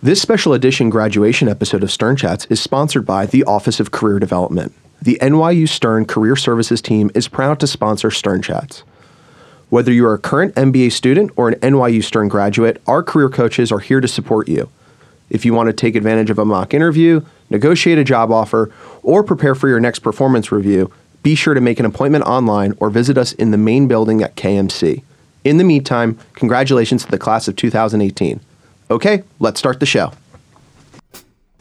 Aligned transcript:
This 0.00 0.22
special 0.22 0.52
edition 0.52 0.90
graduation 0.90 1.48
episode 1.48 1.82
of 1.82 1.90
Stern 1.90 2.14
Chats 2.14 2.44
is 2.44 2.60
sponsored 2.60 3.04
by 3.04 3.26
the 3.26 3.42
Office 3.42 3.80
of 3.80 3.90
Career 3.90 4.20
Development. 4.20 4.72
The 5.02 5.18
NYU 5.20 5.68
Stern 5.68 6.04
Career 6.04 6.36
Services 6.36 6.80
team 6.80 7.10
is 7.16 7.26
proud 7.26 7.58
to 7.58 7.66
sponsor 7.66 8.12
Stern 8.12 8.40
Chats. 8.40 8.84
Whether 9.70 9.90
you 9.92 10.06
are 10.06 10.14
a 10.14 10.18
current 10.18 10.54
MBA 10.54 10.92
student 10.92 11.32
or 11.34 11.48
an 11.48 11.56
NYU 11.56 12.04
Stern 12.04 12.28
graduate, 12.28 12.80
our 12.86 13.02
career 13.02 13.28
coaches 13.28 13.72
are 13.72 13.80
here 13.80 14.00
to 14.00 14.06
support 14.06 14.46
you. 14.46 14.70
If 15.30 15.44
you 15.44 15.52
want 15.52 15.66
to 15.66 15.72
take 15.72 15.96
advantage 15.96 16.30
of 16.30 16.38
a 16.38 16.44
mock 16.44 16.74
interview, 16.74 17.22
negotiate 17.50 17.98
a 17.98 18.04
job 18.04 18.30
offer, 18.30 18.70
or 19.02 19.24
prepare 19.24 19.56
for 19.56 19.68
your 19.68 19.80
next 19.80 19.98
performance 19.98 20.52
review, 20.52 20.92
be 21.24 21.34
sure 21.34 21.54
to 21.54 21.60
make 21.60 21.80
an 21.80 21.86
appointment 21.86 22.22
online 22.22 22.72
or 22.78 22.88
visit 22.88 23.18
us 23.18 23.32
in 23.32 23.50
the 23.50 23.58
main 23.58 23.88
building 23.88 24.22
at 24.22 24.36
KMC. 24.36 25.02
In 25.42 25.56
the 25.56 25.64
meantime, 25.64 26.16
congratulations 26.34 27.04
to 27.04 27.10
the 27.10 27.18
class 27.18 27.48
of 27.48 27.56
2018. 27.56 28.38
Okay, 28.90 29.22
let's 29.38 29.58
start 29.58 29.80
the 29.80 29.86
show. 29.86 30.12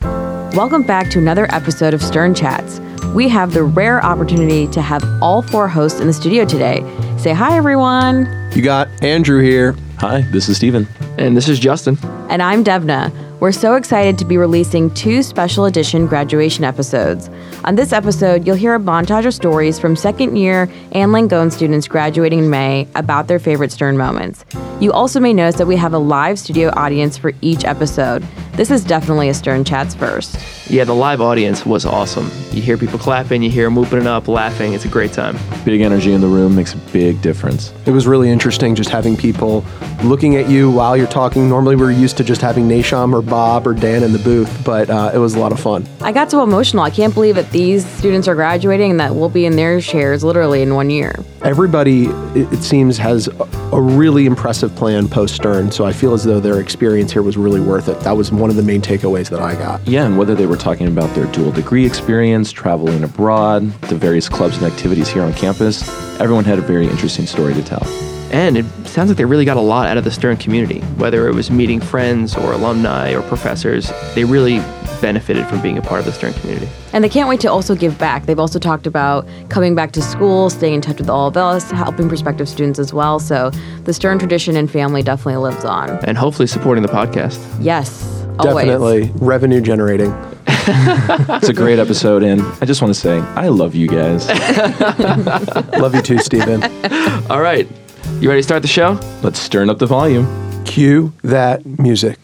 Welcome 0.02 0.84
back 0.84 1.10
to 1.12 1.20
another 1.20 1.46
episode 1.54 1.94
of 1.94 2.02
Stern 2.02 2.34
Chats. 2.34 2.80
We 3.14 3.28
have 3.28 3.54
the 3.54 3.64
rare 3.64 4.04
opportunity 4.04 4.66
to 4.68 4.82
have 4.82 5.04
all 5.22 5.42
four 5.42 5.68
hosts 5.68 6.00
in 6.00 6.08
the 6.08 6.14
studio 6.14 6.46
today. 6.46 6.80
Say 7.18 7.34
hi, 7.34 7.58
everyone. 7.58 8.26
You 8.56 8.62
got 8.62 8.88
Andrew 9.04 9.42
here. 9.42 9.76
Hi, 9.98 10.22
this 10.32 10.48
is 10.48 10.56
Steven. 10.58 10.88
And 11.18 11.36
this 11.36 11.50
is 11.50 11.60
Justin. 11.60 11.98
And 12.30 12.42
I'm 12.42 12.64
Devna. 12.64 13.12
We're 13.40 13.52
so 13.52 13.76
excited 13.76 14.18
to 14.18 14.26
be 14.26 14.36
releasing 14.36 14.92
two 14.96 15.22
special 15.22 15.66
edition 15.66 16.08
graduation 16.08 16.64
episodes. 16.64 17.30
On 17.66 17.76
this 17.76 17.94
episode, 17.94 18.48
you'll 18.48 18.56
hear 18.56 18.74
a 18.74 18.80
montage 18.80 19.28
of 19.28 19.34
stories 19.34 19.78
from 19.78 19.96
second 19.96 20.38
year 20.38 20.64
and 20.94 21.12
Langone 21.12 21.52
students 21.52 21.88
graduating 21.88 22.40
in 22.40 22.50
May 22.50 22.88
about 22.96 23.28
their 23.28 23.38
favorite 23.38 23.72
Stern 23.72 23.96
moments. 23.96 24.44
You 24.80 24.92
also 24.92 25.20
may 25.20 25.34
notice 25.34 25.60
that 25.60 25.68
we 25.68 25.76
have 25.76 25.94
a 25.94 26.00
live 26.00 26.40
studio 26.40 26.72
audience 26.76 27.16
for 27.16 27.32
each 27.42 27.64
episode. 27.64 28.26
This 28.54 28.72
is 28.72 28.84
definitely 28.84 29.30
a 29.30 29.36
Stern 29.36 29.64
Chats 29.64 29.94
first. 29.94 30.40
Yeah, 30.68 30.84
the 30.84 30.96
live 30.96 31.22
audience 31.22 31.64
was 31.64 31.86
awesome. 31.86 32.32
You 32.52 32.64
hear 32.64 32.76
people 32.76 32.98
clapping, 32.98 33.44
you 33.44 33.52
hear 33.52 33.66
them 33.66 33.76
whooping 33.76 34.00
it 34.00 34.08
up, 34.08 34.28
laughing. 34.28 34.74
It's 34.74 34.84
a 34.84 34.88
great 34.88 35.14
time. 35.14 35.38
Big 35.64 35.82
energy 35.82 36.12
in 36.12 36.22
the 36.22 36.28
room 36.28 36.56
makes 36.56 36.74
a 36.74 36.78
big 36.92 37.22
difference. 37.22 37.72
It 37.86 37.92
was 37.92 38.08
really 38.08 38.32
interesting 38.32 38.74
just 38.74 38.90
having 38.90 39.16
people 39.16 39.64
looking 40.04 40.38
at 40.38 40.50
you 40.50 40.72
while 40.72 40.98
you're 40.98 41.06
talking. 41.06 41.48
Normally, 41.48 41.76
we're 41.76 41.92
used 41.92 42.18
to 42.18 42.24
just 42.24 42.42
having 42.42 42.68
Nasham 42.68 43.14
or 43.14 43.22
Bob 43.28 43.68
or 43.68 43.74
Dan 43.74 44.04
in 44.04 44.14
the 44.14 44.20
booth, 44.20 44.64
but 44.64 44.90
uh, 44.90 45.12
it 45.14 45.18
was 45.18 45.36
a 45.36 45.40
lot 45.40 45.52
of 45.52 45.60
fun. 45.60 45.88
I 46.02 46.12
got 46.12 46.32
so 46.32 46.44
emotional. 46.44 46.84
I 46.84 46.90
can't 46.90 47.14
believe 47.14 47.36
that 47.36 47.52
these 47.52 47.86
students 47.86 48.28
are 48.28 48.36
graduating 48.36 48.92
and 48.92 49.00
that 49.00 49.16
we'll 49.16 49.30
be 49.30 49.46
in 49.46 49.56
their 49.56 49.80
chairs 49.82 50.24
literally 50.24 50.62
in 50.62 50.74
one 50.74 50.90
year. 50.90 51.16
Everybody, 51.44 52.06
it, 52.08 52.52
it 52.52 52.64
seems, 52.64 52.98
has 52.98 53.28
a, 53.28 53.44
a 53.72 53.82
really 53.82 54.26
impressive 54.26 54.76
plan 54.76 55.08
post 55.08 55.36
Stern, 55.36 55.72
so 55.72 55.86
I 55.86 55.94
feel 55.94 56.14
as 56.14 56.24
though 56.24 56.40
their 56.40 56.60
experience 56.60 57.12
here 57.12 57.22
was 57.22 57.38
really 57.38 57.60
worth 57.60 57.88
it. 57.90 58.00
That 58.00 58.18
was 58.18 58.32
one 58.32 58.50
of 58.50 58.56
the 58.56 58.64
main 58.64 58.82
takeaways 58.82 59.30
that 59.30 59.40
I 59.40 59.56
got. 59.56 59.86
Yeah, 59.88 60.06
and 60.06 60.18
whether 60.18 60.34
they 60.34 60.46
were 60.46 60.58
talking 60.58 60.88
about 60.88 61.14
their 61.14 61.26
dual 61.28 61.52
degree 61.52 61.86
experience, 61.86 62.52
traveling 62.52 63.04
abroad, 63.04 63.72
the 63.84 63.96
various 63.96 64.28
clubs 64.30 64.58
and 64.58 64.66
activities 64.66 65.10
here 65.10 65.24
on 65.24 65.34
campus, 65.34 65.88
everyone 66.20 66.46
had 66.46 66.58
a 66.58 66.64
very 66.64 66.88
interesting 66.88 67.28
story 67.28 67.54
to 67.54 67.64
tell. 67.64 68.17
And 68.32 68.58
it 68.58 68.66
sounds 68.86 69.10
like 69.10 69.18
they 69.18 69.26
really 69.26 69.46
got 69.46 69.58
a 69.58 69.62
lot 69.62 69.88
out 69.88 69.98
of 69.98 70.04
the 70.04 70.12
Stern 70.12 70.38
community, 70.38 70.80
whether 70.98 71.28
it 71.28 71.34
was 71.34 71.50
meeting 71.50 71.80
friends 71.80 72.36
or 72.36 72.52
alumni 72.52 73.14
or 73.14 73.22
professors. 73.24 73.92
They 74.16 74.26
really 74.26 74.60
benefited 75.02 75.46
from 75.48 75.62
being 75.62 75.78
a 75.78 75.82
part 75.82 76.00
of 76.00 76.06
the 76.06 76.12
Stern 76.12 76.34
community. 76.34 76.68
And 76.92 77.04
they 77.04 77.10
can't 77.10 77.30
wait 77.30 77.40
to 77.42 77.48
also 77.52 77.76
give 77.76 77.98
back. 77.98 78.26
They've 78.26 78.40
also 78.40 78.60
talked 78.60 78.88
about 78.88 79.28
coming 79.50 79.76
back 79.76 79.92
to 79.94 80.02
school, 80.02 80.50
staying 80.50 80.74
in 80.74 80.82
touch 80.82 80.98
with 80.98 81.10
all 81.10 81.28
of 81.28 81.38
us, 81.38 81.70
helping 81.72 82.10
prospective 82.10 82.50
students 82.50 82.80
as 82.80 82.94
well. 82.94 83.20
So 83.20 83.52
the 83.84 83.94
Stern 83.94 84.20
tradition 84.20 84.56
and 84.56 84.70
family 84.70 85.04
definitely 85.04 85.38
lives 85.38 85.64
on. 85.66 85.90
And 86.06 86.18
hopefully 86.18 86.48
supporting 86.48 86.82
the 86.82 86.90
podcast. 86.90 87.40
Yes, 87.60 88.04
always. 88.40 88.66
Definitely 88.66 89.12
revenue 89.16 89.62
generating. 89.62 90.14
It's 90.70 91.48
a 91.48 91.54
great 91.54 91.80
episode, 91.80 92.24
and 92.24 92.42
I 92.62 92.66
just 92.66 92.82
want 92.82 92.94
to 92.94 93.00
say, 93.00 93.20
I 93.20 93.48
love 93.48 93.74
you 93.74 93.88
guys. 93.88 94.28
Love 95.80 95.96
you 95.96 96.02
too, 96.02 96.18
Stephen. 96.20 96.62
All 97.30 97.40
right. 97.40 97.70
You 98.20 98.30
ready 98.30 98.40
to 98.40 98.44
start 98.44 98.64
the 98.64 98.68
show? 98.68 99.00
Let's 99.22 99.40
stir 99.40 99.70
up 99.70 99.78
the 99.78 99.86
volume. 99.86 100.26
Cue 100.66 101.14
that 101.24 101.66
music. 101.66 102.18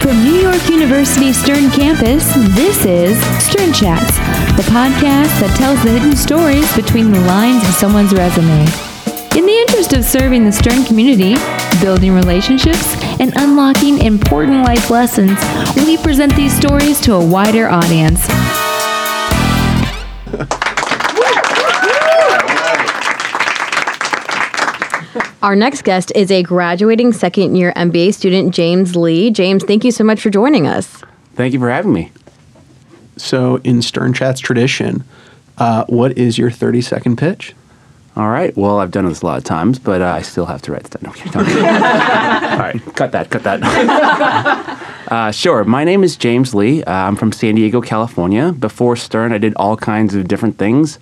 From 0.00 0.24
New 0.24 0.40
York 0.40 0.68
University 0.70 1.32
Stern 1.32 1.70
Campus, 1.70 2.32
this 2.54 2.84
is 2.86 3.18
Stern 3.44 3.72
Chats, 3.72 4.16
the 4.56 4.62
podcast 4.72 5.38
that 5.40 5.54
tells 5.58 5.82
the 5.82 5.90
hidden 5.90 6.16
stories 6.16 6.74
between 6.74 7.12
the 7.12 7.20
lines 7.20 7.62
of 7.68 7.74
someone's 7.74 8.14
resume. 8.14 8.64
In 9.36 9.44
the 9.44 9.58
interest 9.68 9.92
of 9.92 10.04
serving 10.04 10.44
the 10.44 10.52
Stern 10.52 10.84
community, 10.84 11.36
building 11.82 12.14
relationships, 12.14 12.94
and 13.20 13.32
unlocking 13.36 13.98
important 13.98 14.64
life 14.64 14.90
lessons, 14.90 15.38
we 15.76 15.96
present 15.98 16.34
these 16.36 16.56
stories 16.56 17.00
to 17.00 17.14
a 17.14 17.26
wider 17.26 17.68
audience. 17.68 18.26
Our 25.42 25.54
next 25.54 25.82
guest 25.84 26.10
is 26.16 26.30
a 26.32 26.42
graduating 26.42 27.12
second 27.12 27.54
year 27.54 27.72
MBA 27.76 28.14
student, 28.14 28.52
James 28.52 28.96
Lee. 28.96 29.30
James, 29.30 29.62
thank 29.62 29.84
you 29.84 29.92
so 29.92 30.02
much 30.02 30.20
for 30.20 30.28
joining 30.28 30.66
us. 30.66 31.04
Thank 31.34 31.52
you 31.52 31.60
for 31.60 31.70
having 31.70 31.92
me. 31.92 32.10
So, 33.16 33.56
in 33.58 33.80
Stern 33.80 34.12
Chat's 34.12 34.40
tradition, 34.40 35.04
uh, 35.58 35.84
what 35.88 36.18
is 36.18 36.36
your 36.36 36.50
30 36.50 36.80
second 36.80 37.16
pitch? 37.16 37.54
All 38.16 38.30
right. 38.30 38.56
Well, 38.56 38.78
I've 38.78 38.92
done 38.92 39.04
this 39.04 39.20
a 39.20 39.26
lot 39.26 39.36
of 39.36 39.44
times, 39.44 39.78
but 39.78 40.00
uh, 40.00 40.06
I 40.06 40.22
still 40.22 40.46
have 40.46 40.62
to 40.62 40.72
write 40.72 40.86
stuff. 40.86 41.02
No. 41.02 41.10
All 41.36 42.58
right. 42.58 42.80
Cut 42.94 43.12
that. 43.12 43.28
Cut 43.28 43.42
that. 43.42 43.60
uh, 45.08 45.30
sure. 45.30 45.64
My 45.64 45.84
name 45.84 46.02
is 46.02 46.16
James 46.16 46.54
Lee. 46.54 46.82
Uh, 46.82 46.92
I'm 46.92 47.16
from 47.16 47.30
San 47.30 47.56
Diego, 47.56 47.82
California. 47.82 48.52
Before 48.52 48.96
Stern, 48.96 49.32
I 49.32 49.38
did 49.38 49.54
all 49.56 49.76
kinds 49.76 50.14
of 50.14 50.28
different 50.28 50.56
things. 50.56 50.98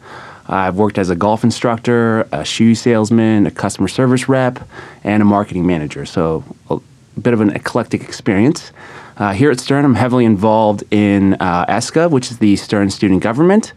I've 0.48 0.74
worked 0.74 0.98
as 0.98 1.08
a 1.08 1.14
golf 1.14 1.44
instructor, 1.44 2.26
a 2.32 2.44
shoe 2.44 2.74
salesman, 2.74 3.46
a 3.46 3.50
customer 3.52 3.86
service 3.86 4.28
rep, 4.28 4.68
and 5.04 5.22
a 5.22 5.24
marketing 5.24 5.66
manager. 5.66 6.04
So, 6.04 6.42
a 6.68 6.80
bit 7.20 7.32
of 7.32 7.40
an 7.40 7.50
eclectic 7.50 8.02
experience. 8.02 8.72
Uh, 9.16 9.32
here 9.32 9.52
at 9.52 9.60
Stern, 9.60 9.84
I'm 9.84 9.94
heavily 9.94 10.24
involved 10.24 10.82
in 10.90 11.34
uh, 11.34 11.64
ESCA, 11.66 12.10
which 12.10 12.32
is 12.32 12.38
the 12.38 12.56
Stern 12.56 12.90
Student 12.90 13.22
Government, 13.22 13.72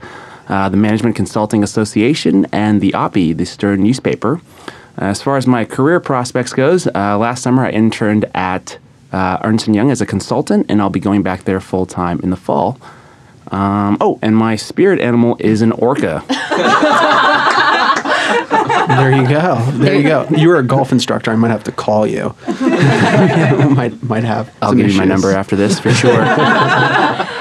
uh, 0.49 0.69
the 0.69 0.77
Management 0.77 1.15
Consulting 1.15 1.63
Association, 1.63 2.45
and 2.51 2.81
the 2.81 2.91
OPI, 2.91 3.35
the 3.35 3.45
Stern 3.45 3.83
newspaper. 3.83 4.41
As 4.97 5.21
far 5.21 5.37
as 5.37 5.45
my 5.45 5.63
career 5.65 5.99
prospects 5.99 6.53
goes, 6.53 6.87
uh, 6.87 7.17
last 7.17 7.43
summer 7.43 7.65
I 7.65 7.69
interned 7.69 8.25
at 8.33 8.79
uh, 9.11 9.37
Ernst 9.43 9.67
& 9.67 9.69
Young 9.69 9.91
as 9.91 10.01
a 10.01 10.05
consultant, 10.05 10.65
and 10.69 10.81
I'll 10.81 10.89
be 10.89 10.99
going 10.99 11.23
back 11.23 11.43
there 11.43 11.59
full 11.59 11.85
time 11.85 12.19
in 12.21 12.29
the 12.29 12.35
fall. 12.35 12.79
Um, 13.51 13.97
oh, 14.01 14.19
and 14.21 14.35
my 14.35 14.55
spirit 14.55 14.99
animal 14.99 15.37
is 15.39 15.61
an 15.61 15.71
orca. 15.71 16.23
There 18.87 19.15
you 19.15 19.27
go. 19.27 19.55
There 19.73 19.95
you 19.95 20.03
go. 20.03 20.27
You 20.37 20.49
were 20.49 20.57
a 20.57 20.63
golf 20.63 20.91
instructor. 20.91 21.31
I 21.31 21.35
might 21.35 21.51
have 21.51 21.63
to 21.65 21.71
call 21.71 22.07
you. 22.07 22.35
might 22.61 24.01
might 24.03 24.23
have. 24.23 24.53
I'll 24.61 24.69
some 24.69 24.77
give 24.77 24.91
you 24.91 24.97
my 24.97 25.05
number 25.05 25.31
after 25.31 25.55
this 25.55 25.79
for 25.79 25.91
sure. 25.91 26.23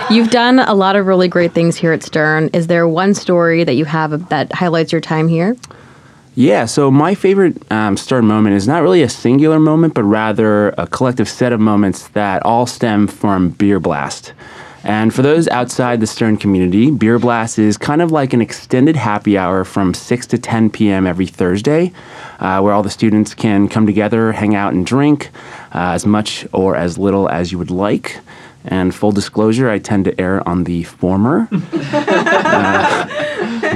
You've 0.08 0.30
done 0.30 0.60
a 0.60 0.74
lot 0.74 0.94
of 0.94 1.06
really 1.06 1.26
great 1.26 1.52
things 1.52 1.76
here 1.76 1.92
at 1.92 2.00
Stern. 2.04 2.48
Is 2.52 2.68
there 2.68 2.86
one 2.86 3.12
story 3.12 3.64
that 3.64 3.74
you 3.74 3.84
have 3.86 4.28
that 4.28 4.52
highlights 4.52 4.92
your 4.92 5.00
time 5.00 5.26
here? 5.26 5.56
Yeah, 6.36 6.66
so 6.66 6.92
my 6.92 7.16
favorite 7.16 7.56
um, 7.72 7.96
Stern 7.96 8.24
moment 8.24 8.54
is 8.54 8.68
not 8.68 8.82
really 8.82 9.02
a 9.02 9.08
singular 9.08 9.58
moment, 9.58 9.94
but 9.94 10.04
rather 10.04 10.68
a 10.78 10.86
collective 10.86 11.28
set 11.28 11.52
of 11.52 11.58
moments 11.58 12.06
that 12.08 12.44
all 12.44 12.66
stem 12.66 13.08
from 13.08 13.50
Beer 13.50 13.80
Blast. 13.80 14.32
And 14.84 15.12
for 15.12 15.22
those 15.22 15.48
outside 15.48 15.98
the 15.98 16.06
Stern 16.06 16.36
community, 16.36 16.92
Beer 16.92 17.18
Blast 17.18 17.58
is 17.58 17.76
kind 17.76 18.00
of 18.00 18.12
like 18.12 18.32
an 18.32 18.40
extended 18.40 18.94
happy 18.94 19.36
hour 19.36 19.64
from 19.64 19.92
6 19.92 20.26
to 20.28 20.38
10 20.38 20.70
p.m. 20.70 21.08
every 21.08 21.26
Thursday, 21.26 21.92
uh, 22.38 22.60
where 22.60 22.72
all 22.72 22.84
the 22.84 22.90
students 22.90 23.34
can 23.34 23.68
come 23.68 23.86
together, 23.86 24.30
hang 24.30 24.54
out, 24.54 24.72
and 24.72 24.86
drink 24.86 25.30
uh, 25.74 25.90
as 25.90 26.06
much 26.06 26.46
or 26.52 26.76
as 26.76 26.96
little 26.96 27.28
as 27.28 27.50
you 27.50 27.58
would 27.58 27.72
like. 27.72 28.20
And 28.66 28.94
full 28.94 29.12
disclosure, 29.12 29.70
I 29.70 29.78
tend 29.78 30.06
to 30.06 30.20
err 30.20 30.46
on 30.48 30.64
the 30.64 30.82
former. 30.82 31.48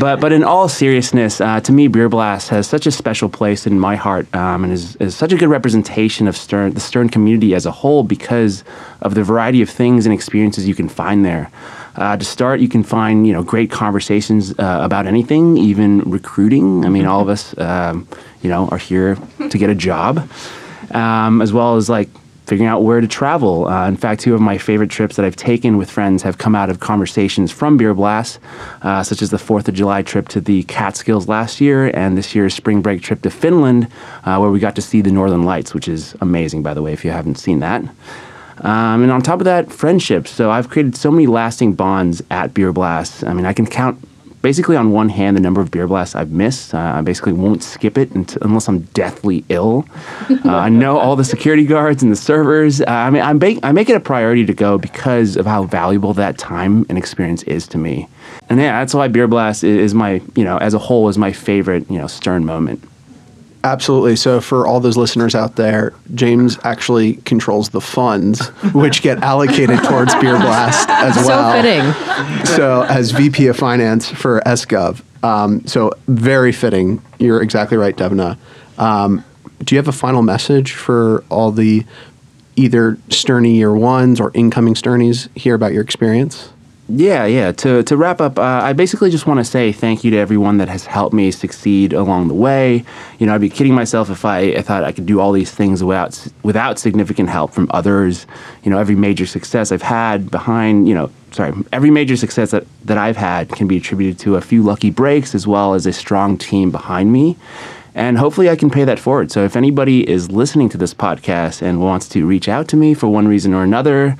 but 0.01 0.21
but 0.21 0.33
in 0.33 0.43
all 0.43 0.69
seriousness, 0.69 1.41
uh, 1.41 1.61
to 1.61 1.73
me, 1.73 1.87
Beer 1.89 2.09
Blast 2.09 2.49
has 2.49 2.67
such 2.67 2.87
a 2.87 2.91
special 2.91 3.29
place 3.29 3.67
in 3.67 3.79
my 3.79 3.97
heart, 3.97 4.33
um, 4.35 4.65
and 4.65 4.73
is, 4.73 4.97
is 4.97 5.15
such 5.15 5.33
a 5.33 5.37
good 5.37 5.49
representation 5.49 6.27
of 6.27 6.37
Stern, 6.37 6.75
the 6.75 6.81
Stern 6.81 7.09
community 7.09 7.55
as 7.55 7.67
a 7.67 7.71
whole, 7.71 8.03
because 8.03 8.65
of 9.03 9.15
the 9.15 9.23
variety 9.23 9.63
of 9.63 9.71
things 9.71 10.07
and 10.07 10.13
experiences 10.13 10.67
you 10.67 10.75
can 10.75 10.89
find 10.89 11.25
there. 11.25 11.51
Uh, 11.97 12.17
to 12.17 12.25
start, 12.25 12.61
you 12.61 12.69
can 12.69 12.83
find 12.83 13.27
you 13.27 13.33
know 13.33 13.43
great 13.43 13.71
conversations 13.71 14.53
uh, 14.59 14.81
about 14.83 15.07
anything, 15.07 15.57
even 15.57 16.01
recruiting. 16.01 16.85
I 16.85 16.89
mean, 16.89 17.07
all 17.07 17.21
of 17.21 17.29
us, 17.29 17.57
um, 17.59 18.09
you 18.43 18.51
know, 18.51 18.69
are 18.69 18.79
here 18.79 19.17
to 19.49 19.59
get 19.59 19.71
a 19.71 19.75
job, 19.75 20.29
um, 20.93 21.43
as 21.43 21.53
well 21.53 21.77
as 21.77 21.89
like 21.89 22.09
figuring 22.51 22.69
out 22.69 22.83
where 22.83 23.01
to 23.01 23.07
travel. 23.07 23.69
Uh, 23.69 23.87
in 23.87 23.97
fact, 23.97 24.21
two 24.21 24.35
of 24.35 24.41
my 24.41 24.59
favorite 24.59 24.91
trips 24.91 25.15
that 25.15 25.25
I've 25.25 25.37
taken 25.37 25.77
with 25.77 25.89
friends 25.89 26.25
have 26.25 26.39
come 26.39 26.57
out 26.57 26.69
of 26.69 26.81
conversations 26.81 27.53
from 27.53 27.77
Beer 27.77 27.95
Blast, 27.95 28.41
uh, 28.83 29.05
such 29.05 29.23
as 29.23 29.31
the 29.31 29.37
4th 29.37 29.69
of 29.69 29.75
July 29.75 30.03
trip 30.03 30.27
to 30.31 30.41
the 30.41 30.65
Catskills 30.65 31.29
last 31.29 31.61
year 31.61 31.93
and 31.95 32.19
this 32.19 32.35
year's 32.35 32.53
spring 32.53 32.83
break 32.83 33.03
trip 33.03 33.23
to 33.23 33.31
Finland, 33.31 33.87
uh, 34.25 34.37
where 34.39 34.51
we 34.51 34.59
got 34.59 34.75
to 34.75 34.83
see 34.83 35.01
the 35.01 35.13
Northern 35.13 35.45
Lights, 35.45 35.75
which 35.75 35.87
is 35.87 36.17
amazing, 36.21 36.65
by 36.65 36.75
the 36.75 36.83
way, 36.83 36.93
if 36.93 37.05
you 37.05 37.13
haven't 37.13 37.37
seen 37.37 37.61
that. 37.61 37.85
Um, 38.63 39.05
and 39.05 39.13
on 39.13 39.23
top 39.23 39.39
of 39.39 39.45
that, 39.45 39.71
friendships. 39.71 40.33
So 40.33 40.51
I've 40.51 40.69
created 40.69 40.97
so 40.97 41.13
many 41.13 41.29
lasting 41.29 41.75
bonds 41.75 42.21
at 42.33 42.53
Beer 42.53 42.73
Blast. 42.73 43.23
I 43.23 43.33
mean, 43.33 43.47
I 43.47 43.53
can 43.53 43.65
count 43.65 43.97
basically 44.43 44.77
on 44.77 44.91
one 44.91 45.09
hand 45.09 45.37
the 45.37 45.41
number 45.41 45.61
of 45.61 45.71
beer 45.71 45.87
blasts 45.87 46.15
I've 46.15 46.31
missed. 46.31 46.75
Uh, 46.75 46.79
I 46.79 47.01
basically 47.01 47.33
won't 47.33 47.63
skip 47.63 47.99
it 47.99 48.11
until, 48.13 48.43
unless 48.43 48.69
I'm 48.69 48.81
deathly 48.95 49.45
ill. 49.49 49.87
Uh, 50.31 50.51
I 50.51 50.69
know 50.69 50.99
all 50.99 51.17
the 51.17 51.25
security 51.25 51.65
guards 51.67 52.03
and 52.03 52.11
the 52.11 52.17
servers. 52.17 52.81
Uh, 52.81 52.85
I 52.87 53.11
mean, 53.11 53.39
ba- 53.39 53.61
I 53.67 53.73
make 53.73 53.89
it 53.89 53.97
a 53.97 54.01
priority 54.01 54.47
to 54.47 54.55
go 54.55 54.79
because 54.79 55.37
of 55.37 55.47
how 55.47 55.65
valuable 55.65 56.15
that 56.15 56.39
time 56.39 56.87
and 56.89 56.97
experience 56.97 57.43
is 57.45 57.67
to 57.69 57.79
me. 57.79 58.09
And 58.49 58.59
yeah, 58.59 58.81
that's 58.81 58.95
why 58.95 59.09
Beer 59.09 59.29
Blast 59.29 59.65
is 59.65 59.95
my, 59.95 60.23
you 60.35 60.45
know, 60.45 60.57
as 60.59 60.75
a 60.75 60.79
whole, 60.79 61.09
is 61.09 61.19
my 61.19 61.33
favorite, 61.33 61.91
you 61.91 61.99
know, 61.99 62.07
Stern 62.07 62.45
moment. 62.45 62.83
Absolutely. 63.63 64.17
So, 64.17 64.41
for 64.41 64.67
all 64.67 64.81
those 64.81 64.97
listeners 64.97 65.35
out 65.35 65.57
there, 65.57 65.93
James 66.15 66.59
actually 66.65 67.15
controls 67.27 67.69
the 67.71 67.81
funds 67.81 68.49
which 68.75 69.03
get 69.03 69.19
allocated 69.23 69.83
towards 69.85 70.15
Beer 70.17 70.39
Blast 70.39 70.89
as 70.89 71.15
So 71.17 71.27
well. 71.27 71.53
fitting. 71.63 72.47
So, 72.57 72.83
as 72.83 73.11
VP 73.11 73.49
of 73.49 73.57
Finance 73.57 74.11
for 74.11 74.41
SGov. 74.47 75.03
Um, 75.23 75.67
so, 75.67 75.93
very 76.09 76.53
fitting. 76.53 77.03
You're 77.19 77.43
exactly 77.43 77.77
right, 77.77 77.95
Devna. 77.95 78.39
Um, 78.79 79.25
do 79.63 79.75
you 79.75 79.79
have 79.79 79.89
a 79.89 79.93
final 79.93 80.23
message 80.23 80.73
for 80.73 81.23
all 81.29 81.53
the 81.53 81.85
either 82.57 82.93
Sterny 83.09 83.55
year 83.57 83.75
ones 83.75 84.21
or 84.21 84.31
incoming 84.33 84.73
Sternies 84.75 85.29
here 85.37 85.55
about 85.55 85.75
your 85.75 85.83
experience? 85.83 86.51
Yeah, 86.93 87.25
yeah. 87.27 87.53
To, 87.53 87.85
to 87.85 87.97
wrap 87.97 88.21
up, 88.21 88.37
uh, 88.37 88.43
I 88.43 88.73
basically 88.73 89.11
just 89.11 89.25
want 89.25 89.39
to 89.39 89.45
say 89.45 89.71
thank 89.71 90.03
you 90.03 90.11
to 90.11 90.17
everyone 90.17 90.59
that 90.59 90.69
has 90.69 90.87
helped 90.87 91.15
me 91.15 91.31
succeed 91.31 91.93
along 91.93 92.27
the 92.27 92.35
way. 92.35 92.85
You 93.21 93.27
know, 93.27 93.35
I'd 93.35 93.41
be 93.41 93.49
kidding 93.49 93.75
myself 93.75 94.11
if 94.11 94.25
I, 94.25 94.41
I 94.55 94.63
thought 94.63 94.83
I 94.83 94.91
could 94.91 95.07
do 95.07 95.21
all 95.21 95.31
these 95.31 95.53
things 95.53 95.85
without 95.85 96.27
without 96.43 96.81
significant 96.81 97.29
help 97.29 97.53
from 97.53 97.71
others. 97.71 98.27
You 98.65 98.71
know, 98.71 98.79
every 98.79 98.97
major 98.97 99.25
success 99.25 99.71
I've 99.71 99.83
had 99.83 100.33
behind, 100.33 100.89
you 100.89 100.95
know, 100.95 101.11
sorry, 101.31 101.55
every 101.73 101.91
major 101.91 102.17
success 102.17 102.51
that, 102.51 102.67
that 102.87 102.99
I've 102.99 103.17
had 103.17 103.51
can 103.51 103.69
be 103.69 103.77
attributed 103.77 104.19
to 104.21 104.35
a 104.35 104.41
few 104.41 104.63
lucky 104.63 104.91
breaks 104.91 105.33
as 105.33 105.47
well 105.47 105.75
as 105.75 105.87
a 105.87 105.93
strong 105.93 106.37
team 106.39 106.73
behind 106.73 107.13
me. 107.13 107.37
And 107.95 108.19
hopefully 108.19 108.49
I 108.49 108.57
can 108.57 108.71
pay 108.71 108.85
that 108.85 108.99
forward. 108.99 109.33
So 109.33 109.45
if 109.45 109.57
anybody 109.57 110.09
is 110.09 110.31
listening 110.31 110.69
to 110.71 110.79
this 110.79 110.95
podcast 110.95 111.61
and 111.61 111.81
wants 111.81 112.09
to 112.11 112.27
reach 112.27 112.49
out 112.49 112.69
to 112.69 112.77
me 112.77 112.95
for 112.95 113.09
one 113.09 113.27
reason 113.27 113.53
or 113.53 113.65
another, 113.65 114.17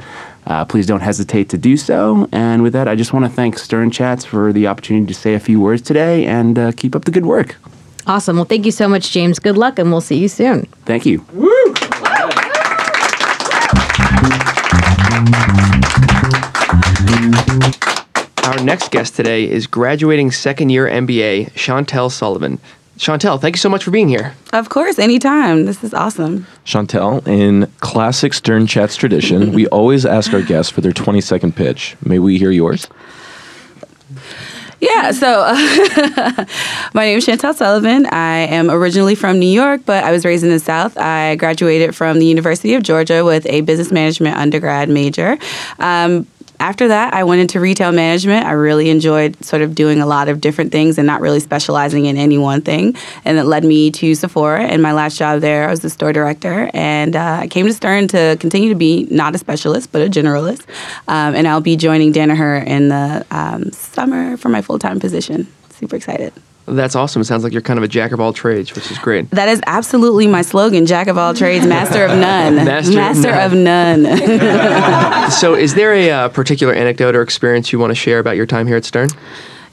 uh, 0.47 0.65
please 0.65 0.87
don't 0.87 1.01
hesitate 1.01 1.49
to 1.51 1.59
do 1.59 1.77
so. 1.77 2.29
And 2.33 2.63
with 2.63 2.73
that, 2.73 2.89
I 2.89 2.95
just 2.95 3.13
want 3.13 3.25
to 3.25 3.31
thank 3.31 3.59
Stern 3.59 3.91
Chats 3.91 4.25
for 4.25 4.53
the 4.53 4.67
opportunity 4.67 5.07
to 5.07 5.15
say 5.15 5.35
a 5.35 5.41
few 5.41 5.61
words 5.61 5.83
today 5.83 6.27
and 6.27 6.59
uh, 6.59 6.73
keep 6.73 6.97
up 6.97 7.05
the 7.05 7.11
good 7.11 7.27
work. 7.27 7.57
Awesome. 8.07 8.37
Well, 8.37 8.45
thank 8.45 8.65
you 8.67 8.73
so 8.73 8.89
much, 8.89 9.11
James. 9.13 9.39
Good 9.39 9.57
luck, 9.57 9.79
and 9.79 9.91
we'll 9.91 10.01
see 10.01 10.19
you 10.19 10.29
soon. 10.29 10.67
Thank 10.85 11.07
you. 11.07 11.25
Our 18.43 18.65
next 18.65 18.91
guest 18.91 19.15
today 19.15 19.49
is 19.49 19.67
graduating 19.67 20.33
second 20.33 20.71
year 20.71 20.89
MBA, 20.89 21.53
Chantel 21.53 22.11
Sullivan. 22.11 22.59
Chantel, 23.01 23.41
thank 23.41 23.57
you 23.57 23.61
so 23.61 23.71
much 23.71 23.83
for 23.83 23.91
being 23.91 24.09
here. 24.11 24.35
Of 24.53 24.69
course, 24.69 24.99
anytime. 24.99 25.65
This 25.65 25.83
is 25.83 25.95
awesome. 25.95 26.47
Chantel, 26.67 27.27
in 27.27 27.67
classic 27.81 28.35
Stern 28.35 28.67
Chats 28.67 28.95
tradition, 28.95 29.53
we 29.53 29.67
always 29.69 30.05
ask 30.05 30.35
our 30.35 30.43
guests 30.43 30.71
for 30.71 30.83
their 30.83 30.93
20 30.93 31.19
second 31.23 31.57
pitch. 31.57 31.97
May 32.05 32.19
we 32.19 32.37
hear 32.37 32.51
yours? 32.51 32.89
Yeah, 34.83 35.13
so 35.13 35.45
uh, 35.47 36.45
my 36.95 37.07
name 37.07 37.17
is 37.17 37.27
Chantel 37.27 37.55
Sullivan. 37.55 38.05
I 38.05 38.41
am 38.41 38.71
originally 38.71 39.15
from 39.15 39.39
New 39.39 39.47
York, 39.47 39.81
but 39.87 40.05
I 40.05 40.11
was 40.11 40.27
raised 40.27 40.45
in 40.45 40.51
the 40.51 40.59
South. 40.59 40.99
I 40.99 41.37
graduated 41.37 41.97
from 41.97 42.19
the 42.19 42.27
University 42.27 42.75
of 42.75 42.83
Georgia 42.83 43.25
with 43.25 43.47
a 43.47 43.63
business 43.63 43.91
management 43.91 44.37
undergrad 44.37 44.91
major. 44.91 45.39
Um, 45.79 46.27
after 46.61 46.89
that, 46.89 47.15
I 47.15 47.25
went 47.25 47.41
into 47.41 47.59
retail 47.59 47.91
management. 47.91 48.47
I 48.47 48.53
really 48.53 48.91
enjoyed 48.91 49.43
sort 49.45 49.63
of 49.63 49.75
doing 49.75 50.01
a 50.01 50.07
lot 50.07 50.29
of 50.29 50.41
different 50.41 50.71
things 50.71 50.99
and 50.99 51.07
not 51.07 51.21
really 51.21 51.41
specializing 51.41 52.05
in 52.05 52.17
any 52.17 52.37
one 52.37 52.61
thing. 52.61 52.95
And 53.25 53.39
it 53.39 53.45
led 53.45 53.65
me 53.65 53.91
to 53.93 54.15
Sephora. 54.15 54.65
And 54.65 54.83
my 54.83 54.93
last 54.93 55.19
job 55.19 55.41
there, 55.41 55.67
I 55.67 55.71
was 55.71 55.81
the 55.81 55.91
store 55.91 56.13
director. 56.13 56.71
And 56.75 57.17
uh, 57.17 57.39
I 57.41 57.49
came 57.49 57.67
to 57.67 57.73
Stern 57.73 58.09
to 58.09 58.37
continue 58.39 58.69
to 58.69 58.75
be 58.75 59.09
not 59.11 59.35
a 59.35 59.39
specialist, 59.39 59.91
but 59.91 60.03
a 60.03 60.11
generalist. 60.11 60.67
Um, 61.09 61.35
and 61.35 61.49
I'll 61.49 61.63
be 61.63 61.77
joining 61.77 62.13
Danaher 62.13 62.65
in 62.65 62.89
the 62.89 63.27
um, 63.31 63.73
summer 63.73 64.37
for 64.37 64.51
my 64.51 64.61
full 64.61 64.79
time 64.79 65.01
position. 65.01 65.49
Super 65.71 65.97
excited. 65.97 66.35
That's 66.67 66.95
awesome. 66.95 67.21
It 67.23 67.25
sounds 67.25 67.43
like 67.43 67.53
you're 67.53 67.63
kind 67.63 67.79
of 67.79 67.85
a 67.85 67.89
jack 67.89 68.13
of 68.13 68.21
all 68.21 68.33
trades, 68.33 68.75
which 68.75 68.91
is 68.91 68.99
great. 68.99 69.29
That 69.31 69.49
is 69.49 69.61
absolutely 69.67 70.27
my 70.27 70.43
slogan 70.43 70.87
Jack 70.87 71.09
of 71.09 71.19
all 71.19 71.35
trades, 71.35 71.67
master 71.67 72.05
of 72.05 72.11
none. 72.19 72.57
Master 72.95 73.31
of 73.31 73.53
of 73.53 73.59
none. 73.59 75.31
So, 75.31 75.55
is 75.55 75.75
there 75.75 75.95
a 75.95 76.11
uh, 76.11 76.29
particular 76.29 76.73
anecdote 76.75 77.15
or 77.15 77.23
experience 77.23 77.73
you 77.73 77.79
want 77.79 77.91
to 77.91 77.95
share 77.95 78.19
about 78.19 78.37
your 78.37 78.47
time 78.47 78.67
here 78.67 78.77
at 78.77 78.85
Stern? 78.85 79.09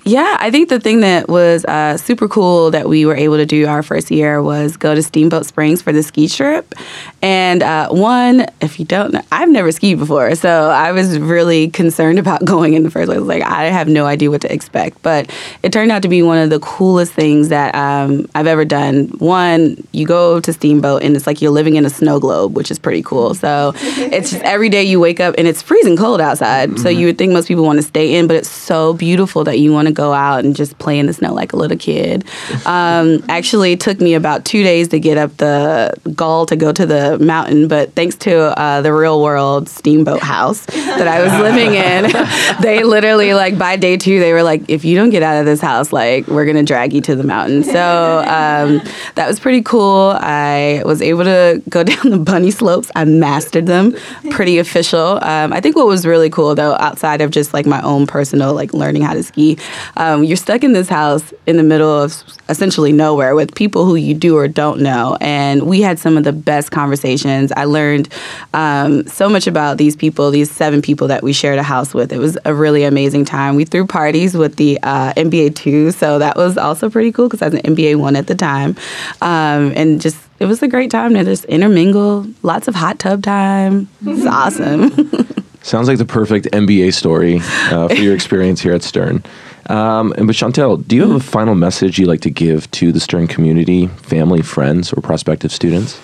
Yeah, 0.07 0.37
I 0.39 0.51
think 0.51 0.69
the 0.69 0.79
thing 0.79 1.01
that 1.01 1.27
was 1.27 1.65
uh, 1.65 1.97
super 1.97 2.29
cool 2.29 2.71
that 2.71 2.87
we 2.87 3.05
were 3.05 3.15
able 3.15 3.35
to 3.35 3.45
do 3.45 3.67
our 3.67 3.83
first 3.83 4.09
year 4.09 4.41
was 4.41 4.77
go 4.77 4.95
to 4.95 5.03
Steamboat 5.03 5.45
Springs 5.45 5.81
for 5.81 5.91
the 5.91 6.01
ski 6.01 6.29
trip. 6.29 6.73
And 7.21 7.61
uh, 7.61 7.89
one, 7.89 8.45
if 8.61 8.79
you 8.79 8.85
don't 8.85 9.11
know, 9.11 9.21
I've 9.33 9.49
never 9.49 9.69
skied 9.69 9.99
before, 9.99 10.33
so 10.35 10.69
I 10.69 10.93
was 10.93 11.19
really 11.19 11.69
concerned 11.71 12.19
about 12.19 12.45
going 12.45 12.73
in 12.73 12.83
the 12.83 12.89
first 12.89 13.07
place. 13.07 13.19
Like, 13.19 13.43
I 13.43 13.65
have 13.65 13.89
no 13.89 14.05
idea 14.05 14.31
what 14.31 14.39
to 14.41 14.53
expect. 14.53 15.01
But 15.01 15.29
it 15.61 15.73
turned 15.73 15.91
out 15.91 16.03
to 16.03 16.07
be 16.07 16.23
one 16.23 16.37
of 16.37 16.51
the 16.51 16.61
coolest 16.61 17.11
things 17.11 17.49
that 17.49 17.75
um, 17.75 18.29
I've 18.33 18.47
ever 18.47 18.63
done. 18.63 19.07
One, 19.17 19.85
you 19.91 20.07
go 20.07 20.39
to 20.39 20.53
Steamboat, 20.53 21.03
and 21.03 21.17
it's 21.17 21.27
like 21.27 21.41
you're 21.41 21.51
living 21.51 21.75
in 21.75 21.85
a 21.85 21.89
snow 21.89 22.17
globe, 22.17 22.55
which 22.55 22.71
is 22.71 22.79
pretty 22.79 23.03
cool. 23.03 23.33
So 23.33 23.73
it's 23.75 24.31
just 24.31 24.43
every 24.43 24.69
day 24.69 24.83
you 24.83 25.01
wake 25.01 25.19
up, 25.19 25.35
and 25.37 25.49
it's 25.49 25.61
freezing 25.61 25.97
cold 25.97 26.21
outside. 26.21 26.79
So 26.79 26.87
you 26.87 27.07
would 27.07 27.17
think 27.17 27.33
most 27.33 27.49
people 27.49 27.65
want 27.65 27.79
to 27.79 27.83
stay 27.83 28.15
in, 28.15 28.27
but 28.27 28.37
it's 28.37 28.49
so 28.49 28.93
beautiful 28.93 29.43
that 29.43 29.59
you 29.59 29.73
want 29.73 29.89
to 29.89 29.96
go 29.97 30.13
out 30.13 30.45
and 30.45 30.55
just 30.55 30.77
play 30.77 30.99
in 30.99 31.07
the 31.07 31.13
snow 31.13 31.33
like 31.33 31.51
a 31.51 31.57
little 31.57 31.77
kid. 31.77 32.23
Um, 32.65 33.23
actually, 33.29 33.73
it 33.73 33.79
took 33.79 33.99
me 33.99 34.13
about 34.13 34.45
two 34.45 34.61
days 34.63 34.87
to 34.89 34.99
get 34.99 35.17
up 35.17 35.35
the 35.37 35.91
gall 36.15 36.45
to 36.45 36.55
go 36.55 36.71
to 36.71 36.85
the 36.85 37.17
mountain, 37.19 37.67
but 37.67 37.93
thanks 37.93 38.15
to 38.17 38.57
uh, 38.57 38.81
the 38.81 38.93
real 38.93 39.21
world 39.21 39.67
steamboat 39.67 40.21
house 40.21 40.65
that 40.67 41.07
I 41.07 41.21
was 41.23 41.33
living 41.41 41.73
in, 41.73 42.61
they 42.61 42.83
literally 42.83 43.33
like 43.33 43.57
by 43.57 43.75
day 43.75 43.97
two 43.97 44.19
they 44.19 44.33
were 44.33 44.43
like, 44.43 44.69
if 44.69 44.85
you 44.85 44.95
don't 44.95 45.09
get 45.09 45.23
out 45.23 45.39
of 45.39 45.45
this 45.45 45.59
house, 45.59 45.91
like 45.91 46.27
we're 46.27 46.45
gonna 46.45 46.63
drag 46.63 46.93
you 46.93 47.01
to 47.01 47.15
the 47.15 47.23
mountain. 47.23 47.63
So 47.63 48.19
um, 48.19 48.81
that 49.15 49.27
was 49.27 49.39
pretty 49.39 49.63
cool. 49.63 50.15
I 50.19 50.83
was 50.85 51.01
able 51.01 51.23
to 51.23 51.61
go 51.69 51.83
down 51.91 52.11
the 52.11 52.19
bunny 52.19 52.51
slopes. 52.51 52.91
I 52.95 53.05
mastered 53.05 53.65
them. 53.65 53.95
Pretty 54.29 54.59
official. 54.59 55.19
Um, 55.23 55.53
I 55.53 55.59
think 55.59 55.75
what 55.75 55.87
was 55.87 56.05
really 56.05 56.29
cool 56.29 56.53
though, 56.53 56.75
outside 56.79 57.21
of 57.21 57.31
just 57.31 57.53
like 57.53 57.65
my 57.65 57.81
own 57.81 58.05
personal 58.05 58.53
like 58.53 58.73
learning 58.73 59.01
how 59.01 59.13
to 59.13 59.23
ski, 59.23 59.57
um, 59.95 60.23
you're 60.23 60.37
stuck 60.37 60.63
in 60.63 60.73
this 60.73 60.89
house 60.89 61.33
in 61.45 61.57
the 61.57 61.63
middle 61.63 61.89
of 61.89 62.23
essentially 62.49 62.91
nowhere 62.91 63.35
with 63.35 63.55
people 63.55 63.85
who 63.85 63.95
you 63.95 64.13
do 64.13 64.37
or 64.37 64.47
don't 64.47 64.81
know. 64.81 65.17
And 65.21 65.63
we 65.63 65.81
had 65.81 65.99
some 65.99 66.17
of 66.17 66.23
the 66.23 66.33
best 66.33 66.71
conversations. 66.71 67.51
I 67.53 67.65
learned 67.65 68.09
um, 68.53 69.05
so 69.07 69.29
much 69.29 69.47
about 69.47 69.77
these 69.77 69.95
people, 69.95 70.31
these 70.31 70.51
seven 70.51 70.81
people 70.81 71.07
that 71.07 71.23
we 71.23 71.33
shared 71.33 71.59
a 71.59 71.63
house 71.63 71.93
with. 71.93 72.11
It 72.11 72.19
was 72.19 72.37
a 72.45 72.53
really 72.53 72.83
amazing 72.83 73.25
time. 73.25 73.55
We 73.55 73.65
threw 73.65 73.85
parties 73.85 74.35
with 74.35 74.55
the 74.55 74.79
uh, 74.83 75.13
MBA 75.13 75.55
2, 75.55 75.91
so 75.91 76.19
that 76.19 76.35
was 76.35 76.57
also 76.57 76.89
pretty 76.89 77.11
cool 77.11 77.27
because 77.27 77.41
I 77.41 77.49
was 77.49 77.55
an 77.55 77.75
MBA 77.75 77.95
1 77.97 78.15
at 78.15 78.27
the 78.27 78.35
time. 78.35 78.75
Um, 79.21 79.73
and 79.75 80.01
just, 80.01 80.17
it 80.39 80.45
was 80.45 80.61
a 80.61 80.67
great 80.67 80.91
time 80.91 81.13
to 81.13 81.23
just 81.23 81.45
intermingle, 81.45 82.27
lots 82.43 82.67
of 82.67 82.75
hot 82.75 82.99
tub 82.99 83.23
time. 83.23 83.87
It's 84.05 84.25
awesome. 84.27 84.91
Sounds 85.67 85.89
like 85.89 85.97
the 85.97 86.05
perfect 86.05 86.47
MBA 86.53 86.93
story 86.93 87.39
uh, 87.41 87.89
for 87.89 87.95
your 87.95 88.15
experience 88.15 88.61
here 88.61 88.73
at 88.73 88.83
Stern. 88.83 89.21
Um, 89.67 90.13
and 90.17 90.27
but 90.27 90.35
Chantel, 90.35 90.85
do 90.87 90.95
you 90.95 91.01
have 91.01 91.11
a 91.11 91.19
final 91.19 91.55
message 91.55 91.99
you'd 91.99 92.07
like 92.07 92.21
to 92.21 92.29
give 92.29 92.69
to 92.71 92.91
the 92.91 92.99
Stern 92.99 93.27
community, 93.27 93.87
family, 93.87 94.41
friends, 94.41 94.93
or 94.93 95.01
prospective 95.01 95.51
students? 95.51 95.99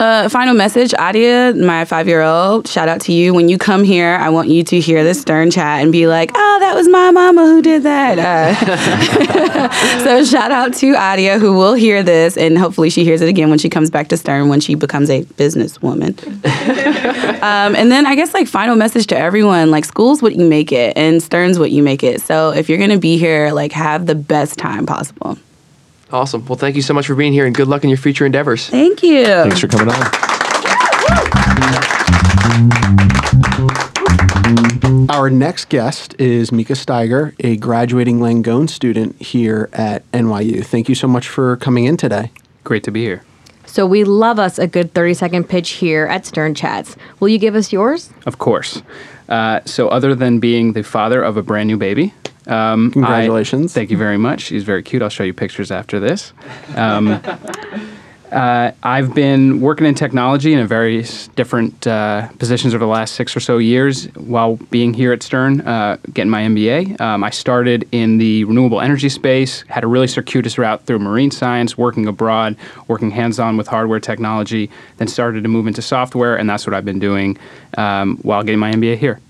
Uh, 0.00 0.30
final 0.30 0.54
message, 0.54 0.94
Adia, 0.94 1.52
my 1.52 1.84
five 1.84 2.08
year 2.08 2.22
old, 2.22 2.66
shout 2.66 2.88
out 2.88 3.02
to 3.02 3.12
you. 3.12 3.34
When 3.34 3.50
you 3.50 3.58
come 3.58 3.84
here, 3.84 4.16
I 4.18 4.30
want 4.30 4.48
you 4.48 4.64
to 4.64 4.80
hear 4.80 5.04
this 5.04 5.20
Stern 5.20 5.50
chat 5.50 5.82
and 5.82 5.92
be 5.92 6.06
like, 6.06 6.30
oh, 6.34 6.56
that 6.60 6.74
was 6.74 6.88
my 6.88 7.10
mama 7.10 7.42
who 7.42 7.60
did 7.60 7.82
that. 7.82 8.18
Uh, 8.18 9.98
so 10.04 10.24
shout 10.24 10.52
out 10.52 10.72
to 10.76 10.94
Adia, 10.94 11.38
who 11.38 11.52
will 11.52 11.74
hear 11.74 12.02
this, 12.02 12.38
and 12.38 12.56
hopefully 12.56 12.88
she 12.88 13.04
hears 13.04 13.20
it 13.20 13.28
again 13.28 13.50
when 13.50 13.58
she 13.58 13.68
comes 13.68 13.90
back 13.90 14.08
to 14.08 14.16
Stern 14.16 14.48
when 14.48 14.60
she 14.60 14.74
becomes 14.74 15.10
a 15.10 15.22
businesswoman. 15.24 16.16
um, 17.42 17.76
and 17.76 17.92
then 17.92 18.06
I 18.06 18.14
guess 18.14 18.32
like 18.32 18.48
final 18.48 18.76
message 18.76 19.06
to 19.08 19.18
everyone, 19.18 19.70
like 19.70 19.84
school's 19.84 20.22
what 20.22 20.34
you 20.34 20.46
make 20.48 20.72
it, 20.72 20.96
and 20.96 21.22
Stern's 21.22 21.58
what 21.58 21.72
you 21.72 21.82
make 21.82 22.02
it. 22.02 22.22
So 22.22 22.54
if 22.54 22.70
you're 22.70 22.78
gonna 22.78 22.96
be 22.96 23.18
here, 23.18 23.50
like 23.52 23.72
have 23.72 24.06
the 24.06 24.14
best 24.14 24.58
time 24.58 24.86
possible. 24.86 25.36
Awesome. 26.12 26.44
Well, 26.46 26.56
thank 26.56 26.76
you 26.76 26.82
so 26.82 26.92
much 26.92 27.06
for 27.06 27.14
being 27.14 27.32
here 27.32 27.46
and 27.46 27.54
good 27.54 27.68
luck 27.68 27.84
in 27.84 27.90
your 27.90 27.96
future 27.96 28.26
endeavors. 28.26 28.68
Thank 28.68 29.02
you. 29.02 29.24
Thanks 29.24 29.60
for 29.60 29.68
coming 29.68 29.94
on. 29.94 30.30
Our 35.10 35.30
next 35.30 35.68
guest 35.68 36.14
is 36.18 36.52
Mika 36.52 36.74
Steiger, 36.74 37.34
a 37.40 37.56
graduating 37.56 38.20
Langone 38.20 38.68
student 38.68 39.20
here 39.20 39.68
at 39.72 40.10
NYU. 40.12 40.64
Thank 40.64 40.88
you 40.88 40.94
so 40.94 41.06
much 41.06 41.28
for 41.28 41.56
coming 41.56 41.84
in 41.84 41.96
today. 41.96 42.30
Great 42.64 42.84
to 42.84 42.90
be 42.90 43.02
here. 43.02 43.22
So 43.66 43.86
we 43.86 44.02
love 44.02 44.38
us 44.40 44.58
a 44.58 44.66
good 44.66 44.94
30 44.94 45.14
second 45.14 45.48
pitch 45.48 45.70
here 45.70 46.06
at 46.06 46.26
Stern 46.26 46.54
Chats. 46.54 46.96
Will 47.20 47.28
you 47.28 47.38
give 47.38 47.54
us 47.54 47.72
yours? 47.72 48.10
Of 48.26 48.38
course. 48.38 48.82
Uh, 49.28 49.60
so, 49.64 49.88
other 49.88 50.16
than 50.16 50.40
being 50.40 50.72
the 50.72 50.82
father 50.82 51.22
of 51.22 51.36
a 51.36 51.42
brand 51.42 51.68
new 51.68 51.76
baby, 51.76 52.12
um, 52.46 52.90
Congratulations. 52.90 53.72
I- 53.72 53.80
thank 53.80 53.90
you 53.90 53.96
very 53.96 54.18
much. 54.18 54.42
She's 54.42 54.64
very 54.64 54.82
cute. 54.82 55.02
I'll 55.02 55.08
show 55.08 55.24
you 55.24 55.34
pictures 55.34 55.70
after 55.70 56.00
this. 56.00 56.32
Um, 56.74 57.20
uh, 58.32 58.70
I've 58.82 59.14
been 59.14 59.60
working 59.60 59.86
in 59.86 59.94
technology 59.94 60.52
in 60.52 60.60
a 60.60 60.66
various 60.66 61.28
different 61.28 61.86
uh, 61.86 62.28
positions 62.38 62.74
over 62.74 62.84
the 62.84 62.90
last 62.90 63.14
six 63.14 63.36
or 63.36 63.40
so 63.40 63.58
years 63.58 64.06
while 64.14 64.56
being 64.70 64.94
here 64.94 65.12
at 65.12 65.22
Stern, 65.22 65.60
uh, 65.62 65.96
getting 66.12 66.30
my 66.30 66.42
MBA. 66.42 67.00
Um, 67.00 67.24
I 67.24 67.30
started 67.30 67.88
in 67.92 68.18
the 68.18 68.44
renewable 68.44 68.80
energy 68.80 69.08
space, 69.08 69.62
had 69.68 69.84
a 69.84 69.88
really 69.88 70.06
circuitous 70.06 70.58
route 70.58 70.84
through 70.86 71.00
marine 71.00 71.30
science, 71.30 71.76
working 71.76 72.06
abroad, 72.06 72.56
working 72.88 73.10
hands 73.10 73.38
on 73.38 73.56
with 73.56 73.66
hardware 73.68 74.00
technology, 74.00 74.70
then 74.98 75.08
started 75.08 75.42
to 75.42 75.48
move 75.48 75.66
into 75.66 75.82
software, 75.82 76.36
and 76.36 76.48
that's 76.48 76.66
what 76.66 76.74
I've 76.74 76.84
been 76.84 77.00
doing 77.00 77.36
um, 77.76 78.16
while 78.22 78.42
getting 78.42 78.60
my 78.60 78.72
MBA 78.72 78.96
here. 78.98 79.20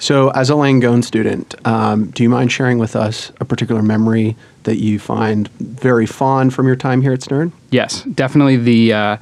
So, 0.00 0.30
as 0.30 0.48
a 0.48 0.54
Langone 0.54 1.04
student, 1.04 1.54
um, 1.66 2.06
do 2.10 2.22
you 2.22 2.30
mind 2.30 2.50
sharing 2.50 2.78
with 2.78 2.96
us 2.96 3.32
a 3.38 3.44
particular 3.44 3.82
memory 3.82 4.34
that 4.62 4.78
you 4.78 4.98
find 4.98 5.48
very 5.58 6.06
fond 6.06 6.54
from 6.54 6.66
your 6.66 6.74
time 6.76 7.02
here 7.02 7.12
at 7.12 7.22
Stern? 7.22 7.52
Yes, 7.70 8.02
definitely 8.04 8.56
the 8.56 8.94
uh, 8.94 9.16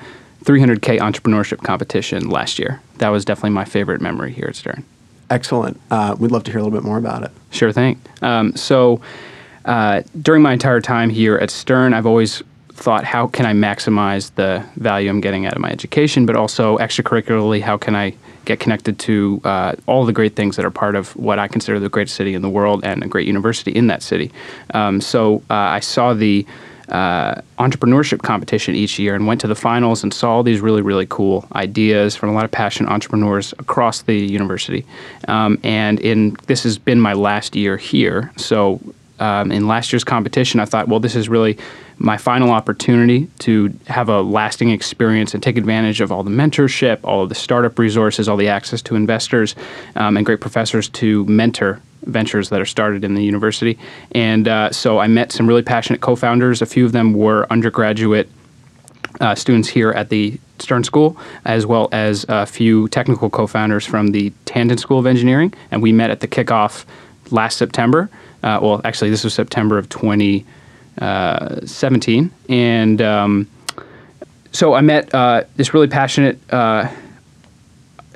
300K 0.45 1.01
entrepreneurship 1.01 1.65
competition 1.65 2.31
last 2.31 2.61
year. 2.61 2.81
That 2.99 3.09
was 3.09 3.25
definitely 3.25 3.51
my 3.51 3.65
favorite 3.65 4.01
memory 4.01 4.33
here 4.33 4.47
at 4.49 4.55
Stern. 4.55 4.85
Excellent. 5.31 5.81
Uh, 5.91 6.15
we'd 6.17 6.31
love 6.31 6.45
to 6.45 6.53
hear 6.53 6.61
a 6.61 6.63
little 6.63 6.79
bit 6.79 6.85
more 6.85 6.97
about 6.97 7.25
it. 7.25 7.33
Sure 7.51 7.73
thing. 7.73 8.01
Um, 8.23 8.55
so, 8.55 9.01
uh, 9.65 10.03
during 10.23 10.43
my 10.43 10.53
entire 10.53 10.81
time 10.81 11.11
here 11.11 11.37
at 11.39 11.51
Stern, 11.51 11.93
I've 11.93 12.07
always 12.07 12.41
thought, 12.73 13.03
how 13.03 13.27
can 13.27 13.47
I 13.47 13.53
maximize 13.53 14.33
the 14.37 14.65
value 14.77 15.11
I'm 15.11 15.21
getting 15.21 15.45
out 15.45 15.55
of 15.55 15.61
my 15.61 15.71
education, 15.71 16.25
but 16.25 16.37
also 16.37 16.79
extracurricularly, 16.79 17.63
how 17.63 17.77
can 17.77 17.97
I 17.97 18.15
get 18.49 18.61
connected 18.61 18.99
to 18.99 19.41
uh, 19.45 19.75
all 19.87 20.07
the 20.07 20.13
great 20.13 20.35
things 20.35 20.57
that 20.57 20.65
are 20.65 20.71
part 20.71 20.97
of 20.97 21.15
what 21.17 21.39
I 21.39 21.49
consider 21.49 21.79
the 21.79 21.91
greatest 21.91 22.17
city 22.17 22.35
in 22.35 22.41
the 22.41 22.49
world 22.49 22.83
and 22.83 23.05
a 23.05 23.07
great 23.07 23.27
university 23.27 23.71
in 23.71 23.89
that 23.89 24.03
city. 24.03 24.33
Um, 24.73 25.01
so, 25.01 25.43
uh, 25.51 25.77
I 25.79 25.81
saw 25.81 26.15
the 26.15 26.47
uh, 26.89 27.43
entrepreneurship 27.59 28.23
competition 28.23 28.75
each 28.75 28.99
year 28.99 29.15
and 29.15 29.27
went 29.27 29.43
to 29.43 29.47
the 29.47 29.55
finals 29.55 30.03
and 30.03 30.15
saw 30.15 30.37
all 30.37 30.43
these 30.43 30.61
really, 30.61 30.81
really 30.81 31.07
cool 31.07 31.47
ideas 31.55 32.17
from 32.17 32.31
a 32.31 32.33
lot 32.33 32.47
of 32.47 32.51
passionate 32.51 32.91
entrepreneurs 32.91 33.53
across 33.59 34.01
the 34.03 34.17
university. 34.17 34.87
Um, 35.29 35.59
and 35.63 36.01
in 36.01 36.35
this 36.47 36.63
has 36.63 36.79
been 36.79 36.99
my 36.99 37.13
last 37.13 37.55
year 37.55 37.77
here, 37.77 38.33
so 38.37 38.81
um, 39.19 39.53
in 39.53 39.67
last 39.67 39.93
year's 39.93 40.05
competition, 40.05 40.61
I 40.61 40.65
thought, 40.65 40.89
well, 40.89 41.01
this 41.01 41.15
is 41.15 41.29
really 41.29 41.59
my 41.99 42.17
final 42.17 42.51
opportunity 42.51 43.29
to 43.41 43.75
have 43.87 44.09
a 44.09 44.21
lasting 44.21 44.71
experience 44.71 45.35
and 45.35 45.43
take 45.43 45.57
advantage 45.57 46.01
of 46.01 46.13
all 46.13 46.23
the 46.23 46.31
mentorship, 46.31 47.01
all 47.03 47.23
of 47.23 47.29
the 47.29 47.35
startup 47.35 47.79
resources, 47.79 48.29
all 48.29 48.37
the 48.37 48.49
access 48.49 48.81
to 48.83 48.95
investors, 48.95 49.55
um, 49.97 50.17
and 50.17 50.25
great 50.25 50.41
professors 50.41 50.89
to 50.89 51.25
mentor 51.27 51.81
ventures 52.05 52.49
that 52.51 52.61
are 52.61 52.67
started 52.67 53.05
in 53.05 53.15
the 53.15 53.25
university. 53.25 53.79
And 54.13 54.47
uh, 54.47 54.71
so 54.71 54.99
I 54.99 55.09
met 55.09 55.33
some 55.33 55.47
really 55.47 55.63
passionate 55.63 56.01
co 56.01 56.15
founders. 56.15 56.63
A 56.63 56.67
few 56.67 56.87
of 56.87 56.93
them 56.93 57.15
were 57.15 57.47
undergraduate 57.51 58.29
uh, 59.21 59.35
students 59.35 59.69
here 59.69 59.91
at 59.91 60.09
the 60.09 60.39
Stern 60.59 60.85
School, 60.85 61.17
as 61.45 61.67
well 61.67 61.89
as 61.93 62.25
a 62.29 62.47
few 62.47 62.89
technical 62.89 63.31
co-founders 63.31 63.85
from 63.85 64.09
the 64.09 64.31
Tandon 64.45 64.79
School 64.79 64.99
of 64.99 65.07
Engineering, 65.07 65.53
and 65.71 65.83
we 65.83 65.93
met 65.93 66.11
at 66.11 66.21
the 66.21 66.29
kickoff 66.29 66.85
last 67.31 67.57
September. 67.57 68.11
Uh, 68.43 68.59
well, 68.63 68.81
actually, 68.85 69.11
this 69.11 69.25
was 69.25 69.35
September 69.35 69.79
of 69.79 69.89
2017, 70.99 72.31
and 72.49 73.03
um, 73.03 73.49
so 74.53 74.75
I 74.75 74.81
met 74.81 75.15
uh, 75.15 75.45
this 75.57 75.75
really 75.75 75.89
passionate 75.89 76.39
uh, 76.53 76.89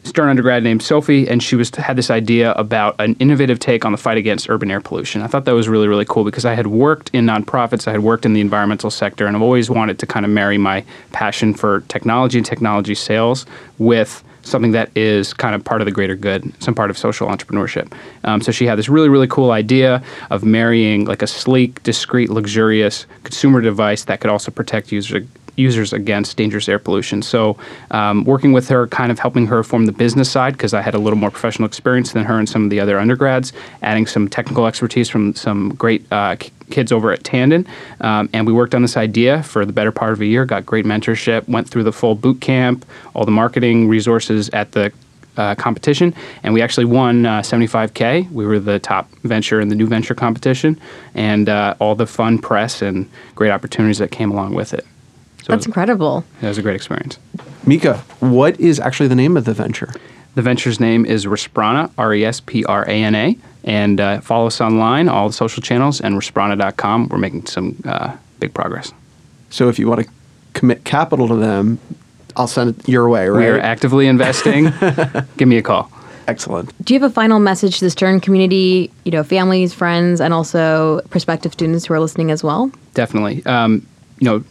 Stern 0.05 0.29
undergrad 0.29 0.65
named 0.65 0.83
Sophie, 0.83 1.29
and 1.29 1.41
she 1.41 1.55
was 1.55 1.71
had 1.71 1.97
this 1.97 2.11
idea 2.11 2.53
about 2.55 2.97
an 2.99 3.15
innovative 3.21 3.61
take 3.61 3.85
on 3.85 3.93
the 3.93 3.99
fight 3.99 4.19
against 4.19 4.51
urban 4.51 4.69
air 4.71 4.81
pollution. 4.81 5.23
I 5.23 5.29
thought 5.29 5.45
that 5.45 5.55
was 5.55 5.69
really 5.69 5.87
really 5.87 6.05
cool 6.05 6.25
because 6.25 6.45
I 6.45 6.55
had 6.55 6.67
worked 6.67 7.11
in 7.13 7.27
nonprofits, 7.27 7.87
I 7.87 7.93
had 7.93 8.01
worked 8.01 8.27
in 8.27 8.33
the 8.33 8.41
environmental 8.41 8.91
sector, 8.91 9.27
and 9.27 9.37
I've 9.37 9.43
always 9.43 9.71
wanted 9.71 9.99
to 10.01 10.07
kind 10.07 10.27
of 10.27 10.33
marry 10.33 10.59
my 10.59 10.85
passion 11.13 11.55
for 11.55 11.83
technology 11.83 12.39
and 12.39 12.47
technology 12.47 12.97
sales 12.97 13.47
with 13.79 14.25
something 14.43 14.73
that 14.73 14.91
is 14.97 15.33
kind 15.33 15.55
of 15.55 15.65
part 15.65 15.81
of 15.81 15.87
the 15.87 15.93
greater 15.93 16.17
good, 16.17 16.53
some 16.63 16.75
part 16.75 16.91
of 16.91 16.99
social 16.99 17.29
entrepreneurship. 17.29 17.93
Um, 18.25 18.41
so 18.41 18.53
she 18.53 18.67
had 18.67 18.79
this 18.79 18.89
really 18.89 19.09
really 19.09 19.29
cool 19.29 19.51
idea 19.51 20.03
of 20.31 20.45
marrying 20.45 21.05
like 21.05 21.23
a 21.23 21.27
sleek, 21.27 21.83
discreet, 21.83 22.31
luxurious 22.31 23.07
consumer 23.25 23.61
device 23.61 24.05
that 24.05 24.21
could 24.21 24.31
also 24.31 24.51
protect 24.51 24.93
user 24.93 25.27
users 25.57 25.93
against 25.93 26.37
dangerous 26.37 26.69
air 26.69 26.79
pollution. 26.79 27.23
So, 27.23 27.57
um, 27.91 28.25
working 28.25 28.53
with 28.53 28.69
her, 28.69 28.87
kind 28.87 29.13
of 29.13 29.19
helping 29.19 29.47
her 29.47 29.63
form 29.63 29.87
the 29.87 29.93
business 29.93 30.31
side, 30.31 30.55
because 30.55 30.75
I 30.75 30.81
had 30.81 30.95
a 30.95 30.99
little 30.99 31.19
more 31.19 31.31
professional 31.31 31.67
experience 31.67 32.13
than 32.13 32.25
her 32.25 32.39
and 32.39 32.49
some 32.49 32.65
of 32.65 32.71
the 32.71 32.81
other 32.81 32.99
undergrads, 32.99 33.53
adding 33.83 34.07
some 34.07 34.29
technical 34.29 34.67
expertise 34.67 35.09
from 35.09 35.35
some 35.35 35.75
great 35.75 36.11
uh, 36.11 36.37
kids 36.73 36.91
over 36.91 37.13
at 37.13 37.23
Tandon. 37.23 37.67
Um, 38.01 38.29
and 38.33 38.47
we 38.47 38.53
worked 38.53 38.75
on 38.75 38.83
this 38.83 38.97
idea 38.97 39.43
for 39.45 39.65
the 39.65 39.73
better 39.73 39.93
part 39.93 40.13
of 40.13 40.21
a 40.21 40.27
year, 40.27 40.45
got 40.45 40.67
great 40.67 40.85
mentorship, 40.85 41.49
went 41.49 41.69
through 41.69 41.85
the 41.85 41.93
full 41.93 42.17
boot 42.17 42.41
camp, 42.41 42.85
all 43.15 43.25
the 43.25 43.31
marketing 43.31 43.89
resources 43.89 44.49
at 44.51 44.73
the 44.73 44.93
uh, 45.37 45.55
competition, 45.55 46.15
and 46.43 46.53
we 46.53 46.61
actually 46.61 46.85
won 46.85 47.25
uh, 47.25 47.41
75k. 47.41 48.31
We 48.31 48.45
were 48.45 48.59
the 48.59 48.79
top 48.79 49.11
venture 49.23 49.61
in 49.61 49.69
the 49.69 49.75
new 49.75 49.87
venture 49.87 50.15
competition, 50.15 50.79
and 51.15 51.49
uh, 51.49 51.75
all 51.79 51.95
the 51.95 52.07
fun 52.07 52.39
press 52.39 52.83
and 52.83 53.09
great 53.35 53.51
opportunities 53.51 53.99
that 53.99 54.11
came 54.11 54.31
along 54.31 54.55
with 54.55 54.75
it. 54.75 54.85
So 55.43 55.53
That's 55.53 55.65
it, 55.65 55.71
incredible. 55.71 56.25
it 56.41 56.47
was 56.47 56.59
a 56.59 56.63
great 56.63 56.77
experience. 56.77 57.19
Mika, 57.67 57.99
what 58.21 58.61
is 58.61 58.79
actually 58.79 59.09
the 59.09 59.15
name 59.15 59.37
of 59.37 59.45
the 59.45 59.55
venture? 59.55 59.93
The 60.35 60.43
venture's 60.43 60.81
name 60.81 61.05
is 61.05 61.27
Resprana, 61.27 61.91
R 61.99 62.15
E 62.15 62.25
S 62.25 62.41
P 62.41 62.65
R 62.65 62.85
A 62.85 62.93
N 62.93 63.15
A, 63.15 63.37
and 63.65 64.01
uh, 64.01 64.21
follow 64.21 64.47
us 64.47 64.61
online, 64.61 65.09
all 65.09 65.29
the 65.29 65.33
social 65.33 65.63
channels, 65.63 66.01
and 66.01 66.15
Resprana.com. 66.17 67.09
We're 67.09 67.19
making 67.19 67.47
some 67.47 67.81
uh, 67.85 68.17
big 68.41 68.55
progress. 68.55 68.93
So, 69.51 69.69
if 69.69 69.79
you 69.79 69.89
want 69.89 70.05
to 70.05 70.11
commit 70.55 70.85
capital 70.85 71.29
to 71.29 71.37
them, 71.37 71.79
I'll 72.37 72.47
send 72.47 72.79
it 72.79 72.89
your 72.89 73.09
way, 73.09 73.29
right? 73.29 73.39
We 73.39 73.47
are 73.47 73.59
actively 73.59 74.07
investing. 74.07 74.65
Give 75.37 75.49
me 75.49 75.59
a 75.59 75.63
call. 75.63 75.91
Excellent. 76.29 76.73
Do 76.85 76.95
you 76.95 77.01
have 77.01 77.11
a 77.11 77.13
final 77.13 77.41
message 77.41 77.79
to 77.79 77.85
the 77.85 77.91
Stern 77.91 78.21
community, 78.21 78.91
you 79.05 79.11
know, 79.11 79.25
families, 79.25 79.75
friends, 79.75 80.21
and 80.21 80.33
also 80.33 81.01
prospective 81.11 81.53
students 81.53 81.87
who 81.87 81.95
are 81.95 82.01
listening 82.01 82.31
as 82.31 82.45
well? 82.45 82.71
Definitely. 82.95 83.45
Um, 83.45 83.87
you 84.21 84.27
know, 84.27 84.45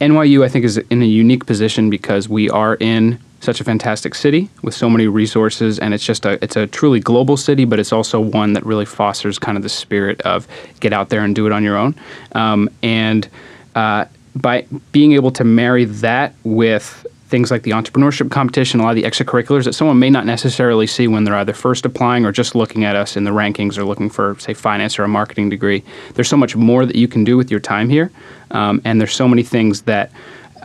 NYU, 0.00 0.44
I 0.44 0.48
think, 0.48 0.64
is 0.64 0.78
in 0.78 1.02
a 1.02 1.06
unique 1.06 1.46
position 1.46 1.90
because 1.90 2.28
we 2.28 2.48
are 2.48 2.76
in 2.76 3.18
such 3.40 3.60
a 3.60 3.64
fantastic 3.64 4.14
city 4.14 4.50
with 4.62 4.74
so 4.74 4.90
many 4.90 5.06
resources, 5.06 5.78
and 5.78 5.94
it's 5.94 6.04
just 6.04 6.26
a 6.26 6.42
it's 6.42 6.56
a 6.56 6.66
truly 6.66 7.00
global 7.00 7.36
city, 7.36 7.64
but 7.64 7.78
it's 7.78 7.92
also 7.92 8.20
one 8.20 8.52
that 8.54 8.66
really 8.66 8.84
fosters 8.84 9.38
kind 9.38 9.56
of 9.56 9.62
the 9.62 9.68
spirit 9.68 10.20
of 10.22 10.48
get 10.80 10.92
out 10.92 11.08
there 11.08 11.22
and 11.22 11.34
do 11.34 11.46
it 11.46 11.52
on 11.52 11.62
your 11.62 11.76
own. 11.76 11.94
Um, 12.32 12.68
and 12.82 13.28
uh, 13.74 14.06
by 14.34 14.66
being 14.92 15.12
able 15.12 15.30
to 15.32 15.44
marry 15.44 15.84
that 15.84 16.34
with 16.44 17.06
things 17.28 17.50
like 17.50 17.62
the 17.62 17.72
entrepreneurship 17.72 18.30
competition, 18.30 18.80
a 18.80 18.82
lot 18.82 18.90
of 18.90 18.96
the 18.96 19.02
extracurriculars 19.02 19.64
that 19.64 19.74
someone 19.74 19.98
may 19.98 20.08
not 20.08 20.24
necessarily 20.24 20.86
see 20.86 21.06
when 21.06 21.24
they're 21.24 21.36
either 21.36 21.52
first 21.52 21.84
applying 21.84 22.24
or 22.24 22.32
just 22.32 22.54
looking 22.54 22.84
at 22.84 22.96
us 22.96 23.16
in 23.16 23.24
the 23.24 23.30
rankings 23.30 23.76
or 23.76 23.84
looking 23.84 24.08
for, 24.08 24.34
say, 24.38 24.54
finance 24.54 24.98
or 24.98 25.04
a 25.04 25.08
marketing 25.08 25.50
degree. 25.50 25.84
There's 26.14 26.28
so 26.28 26.38
much 26.38 26.56
more 26.56 26.86
that 26.86 26.96
you 26.96 27.06
can 27.06 27.24
do 27.24 27.36
with 27.36 27.50
your 27.50 27.60
time 27.60 27.90
here, 27.90 28.10
um, 28.50 28.80
and 28.84 28.98
there's 28.98 29.14
so 29.14 29.28
many 29.28 29.42
things 29.42 29.82
that 29.82 30.10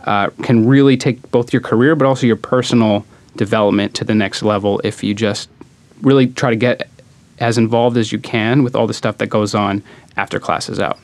uh, 0.04 0.30
can 0.42 0.66
really 0.66 0.96
take 0.96 1.30
both 1.30 1.52
your 1.52 1.62
career 1.62 1.96
but 1.96 2.06
also 2.06 2.26
your 2.26 2.36
personal 2.36 3.04
development 3.36 3.94
to 3.94 4.04
the 4.04 4.14
next 4.14 4.42
level 4.42 4.80
if 4.84 5.02
you 5.02 5.14
just 5.14 5.48
really 6.02 6.26
try 6.28 6.50
to 6.50 6.56
get 6.56 6.88
as 7.38 7.58
involved 7.58 7.96
as 7.96 8.12
you 8.12 8.18
can 8.18 8.62
with 8.62 8.76
all 8.76 8.86
the 8.86 8.94
stuff 8.94 9.18
that 9.18 9.26
goes 9.26 9.54
on 9.54 9.82
after 10.16 10.38
class 10.38 10.68
is 10.68 10.78
out. 10.78 10.98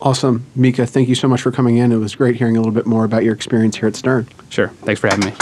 Awesome. 0.00 0.46
Mika, 0.54 0.86
thank 0.86 1.08
you 1.08 1.16
so 1.16 1.26
much 1.26 1.42
for 1.42 1.50
coming 1.50 1.76
in. 1.76 1.90
It 1.90 1.96
was 1.96 2.14
great 2.14 2.36
hearing 2.36 2.56
a 2.56 2.60
little 2.60 2.72
bit 2.72 2.86
more 2.86 3.04
about 3.04 3.24
your 3.24 3.34
experience 3.34 3.76
here 3.76 3.88
at 3.88 3.96
Stern. 3.96 4.28
Sure. 4.48 4.68
Thanks 4.68 5.00
for 5.00 5.08
having 5.08 5.26
me. 5.26 5.32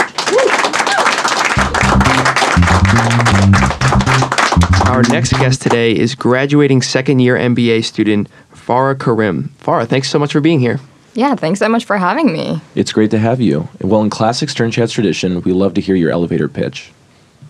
Our 4.87 5.03
next 5.03 5.33
guest 5.33 5.61
today 5.61 5.95
is 5.95 6.15
graduating 6.15 6.81
second 6.81 7.19
year 7.19 7.35
MBA 7.35 7.83
student 7.83 8.29
Farah 8.51 8.99
Karim. 8.99 9.53
Farah, 9.59 9.87
thanks 9.87 10.09
so 10.09 10.17
much 10.17 10.31
for 10.31 10.41
being 10.41 10.59
here. 10.59 10.79
Yeah, 11.17 11.33
thanks 11.33 11.57
so 11.57 11.67
much 11.67 11.83
for 11.85 11.97
having 11.97 12.31
me. 12.31 12.61
It's 12.75 12.91
great 12.91 13.09
to 13.09 13.17
have 13.17 13.41
you. 13.41 13.67
Well, 13.81 14.03
in 14.03 14.11
classic 14.11 14.49
Stern 14.49 14.69
Chats 14.69 14.93
tradition, 14.93 15.41
we 15.41 15.51
love 15.51 15.73
to 15.73 15.81
hear 15.81 15.95
your 15.95 16.11
elevator 16.11 16.47
pitch. 16.47 16.91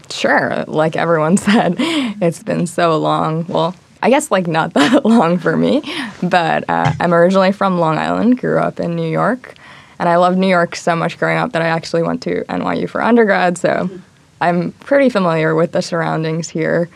Sure, 0.09 0.63
like 0.69 0.95
everyone 0.95 1.35
said, 1.47 1.75
it's 1.77 2.41
been 2.41 2.65
so 2.65 2.97
long. 2.97 3.45
Well, 3.47 3.75
I 4.01 4.09
guess 4.09 4.31
like 4.31 4.47
not 4.47 4.73
that 4.75 5.03
long 5.03 5.37
for 5.37 5.57
me, 5.57 5.81
but 6.23 6.63
uh, 6.69 6.93
I'm 6.97 7.13
originally 7.13 7.51
from 7.51 7.77
Long 7.77 7.97
Island, 7.97 8.39
grew 8.39 8.57
up 8.57 8.79
in 8.79 8.95
New 8.95 9.09
York, 9.09 9.55
And 9.99 10.07
I 10.07 10.15
loved 10.15 10.37
New 10.37 10.47
York 10.47 10.77
so 10.77 10.95
much 10.95 11.19
growing 11.19 11.37
up 11.37 11.51
that 11.51 11.61
I 11.61 11.67
actually 11.67 12.03
went 12.03 12.21
to 12.23 12.45
NYU 12.45 12.89
for 12.89 13.01
undergrad. 13.01 13.57
So 13.57 13.89
I'm 14.39 14.71
pretty 14.79 15.09
familiar 15.09 15.55
with 15.55 15.73
the 15.73 15.81
surroundings 15.81 16.47
here. 16.47 16.87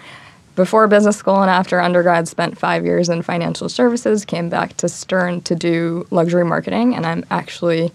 Before 0.56 0.88
business 0.88 1.16
school 1.16 1.42
and 1.42 1.50
after 1.50 1.80
undergrad, 1.80 2.28
spent 2.28 2.58
five 2.58 2.86
years 2.86 3.08
in 3.08 3.22
financial 3.22 3.70
services, 3.70 4.26
came 4.26 4.50
back 4.50 4.76
to 4.78 4.90
Stern 4.90 5.42
to 5.44 5.56
do 5.56 6.06
luxury 6.12 6.44
marketing, 6.44 6.94
and 6.94 7.06
I'm 7.06 7.26
actually 7.32 7.92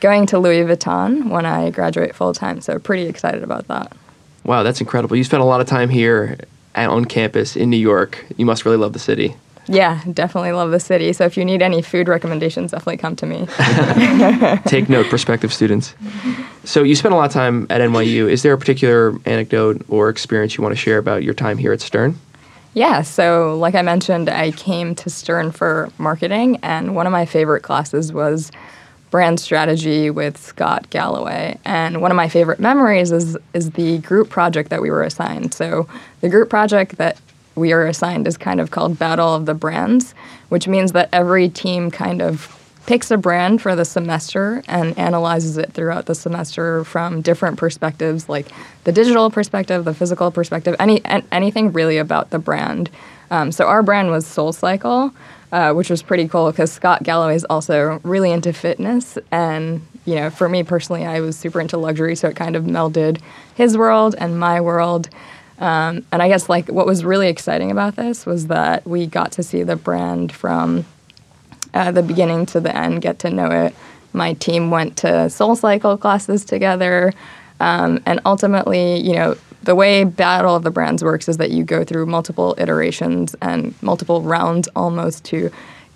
going 0.00 0.26
to 0.26 0.38
Louis 0.38 0.64
Vuitton 0.64 1.30
when 1.30 1.46
I 1.46 1.70
graduate 1.70 2.14
full 2.14 2.34
time. 2.34 2.60
So 2.60 2.78
pretty 2.80 3.04
excited 3.04 3.44
about 3.44 3.68
that. 3.68 3.92
Wow, 4.44 4.64
that's 4.64 4.80
incredible. 4.80 5.16
You 5.16 5.22
spent 5.22 5.42
a 5.42 5.46
lot 5.46 5.60
of 5.60 5.68
time 5.68 5.88
here 5.88 6.38
at, 6.74 6.88
on 6.88 7.04
campus 7.04 7.56
in 7.56 7.70
New 7.70 7.76
York. 7.76 8.24
You 8.36 8.46
must 8.46 8.64
really 8.64 8.78
love 8.78 8.92
the 8.94 8.98
city. 8.98 9.36
Yeah, 9.66 10.02
definitely 10.12 10.52
love 10.52 10.70
the 10.70 10.80
city. 10.80 11.12
So 11.12 11.24
if 11.24 11.36
you 11.36 11.44
need 11.44 11.62
any 11.62 11.82
food 11.82 12.08
recommendations, 12.08 12.72
definitely 12.72 12.96
come 12.96 13.14
to 13.16 13.26
me. 13.26 13.46
Take 14.66 14.88
note, 14.88 15.06
prospective 15.06 15.52
students. 15.52 15.94
So 16.64 16.82
you 16.82 16.94
spent 16.94 17.14
a 17.14 17.16
lot 17.16 17.26
of 17.26 17.32
time 17.32 17.66
at 17.70 17.80
NYU. 17.80 18.28
Is 18.28 18.42
there 18.42 18.52
a 18.52 18.58
particular 18.58 19.14
anecdote 19.24 19.84
or 19.88 20.08
experience 20.08 20.56
you 20.56 20.62
want 20.62 20.72
to 20.72 20.80
share 20.80 20.98
about 20.98 21.22
your 21.22 21.34
time 21.34 21.58
here 21.58 21.72
at 21.72 21.80
Stern? 21.80 22.18
Yeah, 22.74 23.02
so 23.02 23.56
like 23.58 23.74
I 23.74 23.82
mentioned, 23.82 24.28
I 24.30 24.50
came 24.52 24.94
to 24.96 25.10
Stern 25.10 25.52
for 25.52 25.90
marketing, 25.98 26.58
and 26.62 26.96
one 26.96 27.06
of 27.06 27.12
my 27.12 27.26
favorite 27.26 27.62
classes 27.62 28.12
was 28.12 28.50
brand 29.10 29.38
strategy 29.38 30.08
with 30.08 30.38
Scott 30.38 30.88
Galloway. 30.88 31.58
And 31.66 32.00
one 32.00 32.10
of 32.10 32.16
my 32.16 32.28
favorite 32.28 32.58
memories 32.58 33.12
is 33.12 33.36
is 33.52 33.70
the 33.72 33.98
group 33.98 34.30
project 34.30 34.70
that 34.70 34.80
we 34.80 34.90
were 34.90 35.02
assigned. 35.02 35.52
So 35.54 35.86
the 36.22 36.30
group 36.30 36.48
project 36.48 36.96
that 36.96 37.18
we 37.54 37.72
are 37.72 37.86
assigned 37.86 38.26
is 38.26 38.36
kind 38.36 38.60
of 38.60 38.70
called 38.70 38.98
Battle 38.98 39.34
of 39.34 39.46
the 39.46 39.54
Brands, 39.54 40.14
which 40.48 40.68
means 40.68 40.92
that 40.92 41.08
every 41.12 41.48
team 41.48 41.90
kind 41.90 42.22
of 42.22 42.58
picks 42.86 43.10
a 43.10 43.16
brand 43.16 43.62
for 43.62 43.76
the 43.76 43.84
semester 43.84 44.62
and 44.66 44.98
analyzes 44.98 45.56
it 45.56 45.72
throughout 45.72 46.06
the 46.06 46.14
semester 46.14 46.82
from 46.84 47.22
different 47.22 47.56
perspectives 47.56 48.28
like 48.28 48.46
the 48.84 48.92
digital 48.92 49.30
perspective, 49.30 49.84
the 49.84 49.94
physical 49.94 50.30
perspective, 50.30 50.74
any 50.80 51.00
anything 51.30 51.72
really 51.72 51.98
about 51.98 52.30
the 52.30 52.38
brand. 52.38 52.90
Um, 53.30 53.52
so 53.52 53.66
our 53.66 53.82
brand 53.82 54.10
was 54.10 54.26
Soul 54.26 54.52
Cycle, 54.52 55.14
uh, 55.52 55.72
which 55.72 55.90
was 55.90 56.02
pretty 56.02 56.28
cool 56.28 56.50
because 56.50 56.72
Scott 56.72 57.02
Galloway 57.02 57.34
is 57.34 57.44
also 57.44 58.00
really 58.02 58.30
into 58.30 58.52
fitness. 58.52 59.16
And, 59.30 59.86
you 60.04 60.16
know, 60.16 60.28
for 60.28 60.48
me 60.48 60.62
personally, 60.64 61.06
I 61.06 61.20
was 61.20 61.38
super 61.38 61.60
into 61.60 61.76
luxury, 61.76 62.16
so 62.16 62.28
it 62.28 62.36
kind 62.36 62.56
of 62.56 62.64
melded 62.64 63.20
his 63.54 63.76
world 63.76 64.14
and 64.18 64.38
my 64.38 64.60
world. 64.60 65.08
Um, 65.62 66.04
and 66.10 66.20
I 66.20 66.28
guess 66.28 66.48
like 66.48 66.68
what 66.68 66.86
was 66.86 67.04
really 67.04 67.28
exciting 67.28 67.70
about 67.70 67.94
this 67.94 68.26
was 68.26 68.48
that 68.48 68.84
we 68.84 69.06
got 69.06 69.30
to 69.32 69.44
see 69.44 69.62
the 69.62 69.76
brand 69.76 70.32
from 70.32 70.84
uh, 71.72 71.92
the 71.92 72.02
beginning 72.02 72.46
to 72.46 72.60
the 72.60 72.76
end, 72.76 73.00
get 73.00 73.20
to 73.20 73.30
know 73.30 73.46
it. 73.46 73.74
My 74.12 74.34
team 74.34 74.72
went 74.72 74.96
to 74.98 75.30
Soul 75.30 75.54
Cycle 75.54 75.96
classes 75.96 76.44
together. 76.44 77.12
Um, 77.60 78.02
and 78.06 78.20
ultimately, 78.26 79.00
you 79.00 79.14
know, 79.14 79.36
the 79.62 79.76
way 79.76 80.02
Battle 80.02 80.56
of 80.56 80.64
the 80.64 80.72
Brands 80.72 81.04
works 81.04 81.28
is 81.28 81.36
that 81.36 81.52
you 81.52 81.62
go 81.62 81.84
through 81.84 82.06
multiple 82.06 82.56
iterations 82.58 83.36
and 83.40 83.72
multiple 83.82 84.20
rounds 84.20 84.66
almost 84.74 85.24
to 85.26 85.52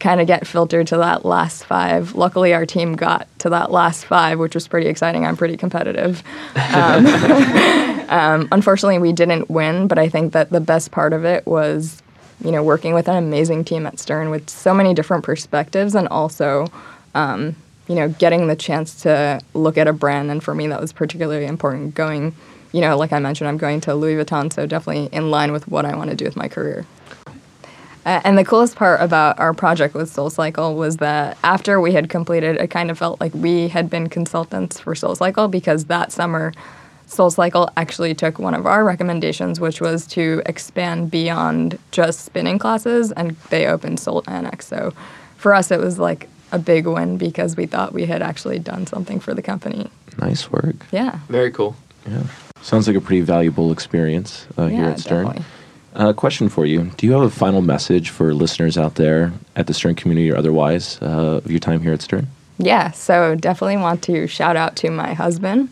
kind 0.07 0.21
of 0.21 0.29
get 0.29 0.47
filtered 0.47 0.87
to 0.87 0.97
that 0.99 1.25
last 1.25 1.65
five. 1.65 2.15
Luckily, 2.15 2.55
our 2.55 2.65
team 2.65 2.95
got 2.95 3.27
to 3.41 3.51
that 3.51 3.73
last 3.73 4.05
five, 4.05 4.39
which 4.39 4.55
was 4.55 4.69
pretty 4.69 4.87
exciting. 4.87 5.27
I'm 5.27 5.37
pretty 5.37 5.57
competitive. 5.57 6.23
Um, 6.73 7.07
um, 8.09 8.49
unfortunately, 8.53 8.99
we 8.99 9.13
didn't 9.13 9.51
win, 9.51 9.89
but 9.89 9.99
I 9.99 10.09
think 10.09 10.33
that 10.33 10.51
the 10.51 10.61
best 10.61 10.93
part 10.93 11.13
of 11.13 11.25
it 11.25 11.45
was, 11.45 12.05
you 12.45 12.53
know, 12.53 12.63
working 12.63 12.95
with 12.95 13.09
an 13.09 13.17
amazing 13.17 13.65
team 13.65 13.85
at 13.85 13.99
Stern 13.99 14.31
with 14.31 14.49
so 14.49 14.73
many 14.73 14.95
different 14.95 15.25
perspectives 15.25 15.97
and 15.97 16.07
also. 16.07 16.69
Um, 17.17 17.57
you 17.89 17.95
know, 17.95 18.09
getting 18.09 18.49
the 18.49 18.57
chance 18.57 19.03
to 19.03 19.41
look 19.55 19.79
at 19.79 19.87
a 19.87 19.93
brand, 19.93 20.29
and 20.31 20.43
for 20.43 20.55
me, 20.57 20.67
that 20.67 20.81
was 20.81 20.93
particularly 20.93 21.47
important. 21.47 21.95
Going 21.95 22.35
you 22.73 22.81
know, 22.81 22.97
like 22.97 23.13
I 23.13 23.21
mentioned, 23.21 23.49
I'm 23.49 23.59
going 23.59 23.81
to 23.83 23.95
Louis 23.95 24.23
Vuitton, 24.23 24.53
so 24.53 24.67
definitely 24.67 25.09
in 25.17 25.31
line 25.31 25.53
with 25.53 25.69
what 25.69 25.85
I 25.85 25.95
want 25.95 26.11
to 26.11 26.17
do 26.17 26.25
with 26.25 26.35
my 26.35 26.49
career. 26.49 26.85
Uh, 28.07 28.21
and 28.23 28.39
the 28.39 28.45
coolest 28.45 28.77
part 28.77 29.01
about 29.01 29.37
our 29.41 29.53
project 29.53 29.93
with 29.93 30.09
Soul 30.09 30.31
Cycle 30.31 30.77
was 30.77 30.99
that 30.99 31.37
after 31.43 31.81
we 31.81 31.93
had 31.93 32.09
completed, 32.09 32.57
it 32.57 32.69
kind 32.69 32.89
of 32.89 32.97
felt 32.97 33.21
like 33.21 33.35
we 33.35 33.67
had 33.67 33.91
been 33.91 34.09
consultants 34.09 34.79
for 34.79 34.95
Soul 34.95 35.17
Cycle 35.17 35.49
because 35.49 35.87
that 35.87 36.13
summer, 36.13 36.52
Soul 37.07 37.30
Cycle 37.30 37.69
actually 37.76 38.15
took 38.15 38.39
one 38.39 38.54
of 38.54 38.65
our 38.65 38.85
recommendations, 38.85 39.59
which 39.59 39.80
was 39.80 40.07
to 40.09 40.41
expand 40.47 41.11
beyond 41.11 41.80
just 41.91 42.25
spinning 42.25 42.61
classes, 42.61 43.11
and 43.11 43.35
they 43.50 43.67
opened 43.67 43.99
Soul 43.99 44.23
Annex. 44.28 44.69
So 44.69 44.93
for 45.37 45.52
us, 45.52 45.73
it 45.73 45.80
was 45.80 45.99
like 45.99 46.28
a 46.52 46.61
big 46.61 46.87
win 46.87 47.19
because 47.19 47.57
we 47.57 47.67
thought 47.67 47.93
we 47.93 48.07
had 48.07 48.23
actually 48.23 48.61
done 48.61 48.87
something 48.87 49.19
for 49.19 49.35
the 49.35 49.43
company. 49.43 49.91
Nice 50.21 50.49
work. 50.52 50.76
Yeah. 50.93 51.19
Very 51.28 51.50
cool. 51.50 51.75
Yeah. 52.09 52.23
Sounds 52.63 52.87
like 52.87 52.97
a 52.97 53.00
pretty 53.00 53.23
valuable 53.23 53.73
experience 53.73 54.47
uh, 54.57 54.67
yeah, 54.67 54.76
here 54.76 54.85
at 54.91 55.00
Stern. 55.00 55.26
Definitely. 55.26 55.55
Uh, 55.97 56.13
question 56.13 56.50
for 56.50 56.67
you: 56.67 56.91
Do 56.99 57.06
you 57.06 57.13
have 57.13 57.23
a 57.23 57.30
final 57.30 57.63
message 57.63 58.11
for 58.11 58.35
listeners 58.35 58.76
out 58.76 58.97
there 58.97 59.32
at 59.56 59.67
the 59.67 59.73
Stern 59.73 59.95
community 59.95 60.30
or 60.30 60.37
otherwise 60.37 60.99
uh, 61.00 61.41
of 61.43 61.50
your 61.50 61.59
time 61.59 61.80
here 61.80 61.95
at 61.95 62.02
Stern? 62.02 62.26
Yeah, 62.59 62.91
so 62.91 63.35
definitely 63.35 63.78
want 63.78 64.02
to 64.04 64.26
shout 64.26 64.56
out 64.56 64.76
to 64.76 64.91
my 64.91 65.15
husband. 65.15 65.71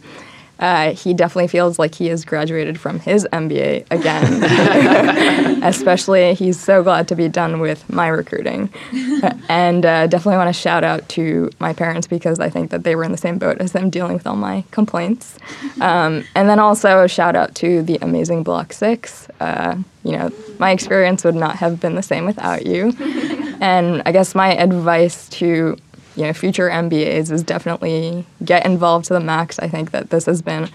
Uh, 0.59 0.93
he 0.93 1.13
definitely 1.13 1.49
feels 1.49 1.79
like 1.79 1.95
he 1.95 2.07
has 2.07 2.25
graduated 2.25 2.79
from 2.79 3.01
his 3.01 3.27
MBA 3.33 3.87
again. 3.91 5.63
Especially, 5.65 6.35
he's 6.35 6.61
so 6.61 6.83
glad 6.83 7.09
to 7.09 7.17
be 7.17 7.29
done 7.29 7.61
with 7.61 7.89
my 7.91 8.09
recruiting. 8.09 8.73
and 9.49 9.85
uh, 9.85 10.07
definitely 10.07 10.37
want 10.37 10.55
to 10.55 10.61
shout 10.61 10.85
out 10.85 11.09
to 11.11 11.51
my 11.59 11.73
parents 11.73 12.07
because 12.07 12.39
I 12.39 12.51
think 12.51 12.71
that 12.71 12.85
they 12.85 12.95
were 12.95 13.05
in 13.05 13.13
the 13.13 13.19
same 13.19 13.39
boat 13.39 13.59
as 13.59 13.73
them 13.73 13.91
dealing 13.91 14.15
with 14.15 14.27
all 14.27 14.37
my 14.37 14.65
complaints. 14.71 15.39
Um, 15.81 16.25
and 16.35 16.49
then 16.49 16.59
also 16.59 17.07
shout 17.07 17.35
out 17.35 17.55
to 17.57 17.83
the 17.83 17.99
amazing 18.01 18.43
Block 18.45 18.73
6. 18.73 19.29
Uh, 19.41 19.77
you 20.05 20.13
know, 20.13 20.31
my 20.59 20.71
experience 20.71 21.25
would 21.25 21.35
not 21.35 21.57
have 21.57 21.81
been 21.81 21.95
the 21.95 22.03
same 22.03 22.27
without 22.27 22.67
you. 22.67 22.95
and 23.61 24.03
I 24.07 24.13
guess 24.13 24.35
my 24.35 24.55
advice 24.55 25.29
to 25.31 25.77
you 26.17 26.23
know, 26.25 26.33
future 26.33 26.69
MBAs 26.69 27.31
is 27.31 27.43
definitely 27.43 28.27
get 28.45 28.65
involved 28.65 29.07
to 29.07 29.15
the 29.15 29.21
max. 29.21 29.59
I 29.59 29.69
think 29.69 29.91
that 29.91 30.11
this 30.11 30.27
has 30.27 30.43
been 30.43 30.69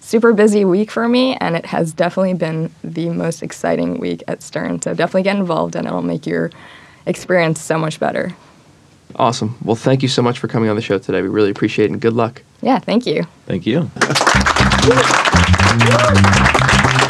super 0.00 0.32
busy 0.32 0.64
week 0.64 0.90
for 0.90 1.08
me 1.08 1.36
and 1.36 1.56
it 1.56 1.66
has 1.66 1.92
definitely 1.92 2.34
been 2.34 2.70
the 2.84 3.10
most 3.10 3.42
exciting 3.42 3.98
week 3.98 4.22
at 4.28 4.42
Stern. 4.42 4.80
So 4.80 4.94
definitely 4.94 5.24
get 5.24 5.36
involved 5.36 5.74
and 5.76 5.86
it'll 5.86 6.02
make 6.02 6.26
your 6.26 6.50
experience 7.06 7.60
so 7.60 7.78
much 7.78 7.98
better. 7.98 8.34
Awesome. 9.16 9.56
Well, 9.62 9.76
thank 9.76 10.02
you 10.02 10.08
so 10.08 10.22
much 10.22 10.38
for 10.38 10.48
coming 10.48 10.68
on 10.68 10.76
the 10.76 10.82
show 10.82 10.98
today. 10.98 11.22
We 11.22 11.28
really 11.28 11.50
appreciate 11.50 11.86
it 11.86 11.92
and 11.92 12.00
good 12.00 12.12
luck. 12.12 12.42
Yeah, 12.62 12.78
thank 12.78 13.06
you. 13.06 13.24
Thank 13.46 13.66
you. 13.66 13.90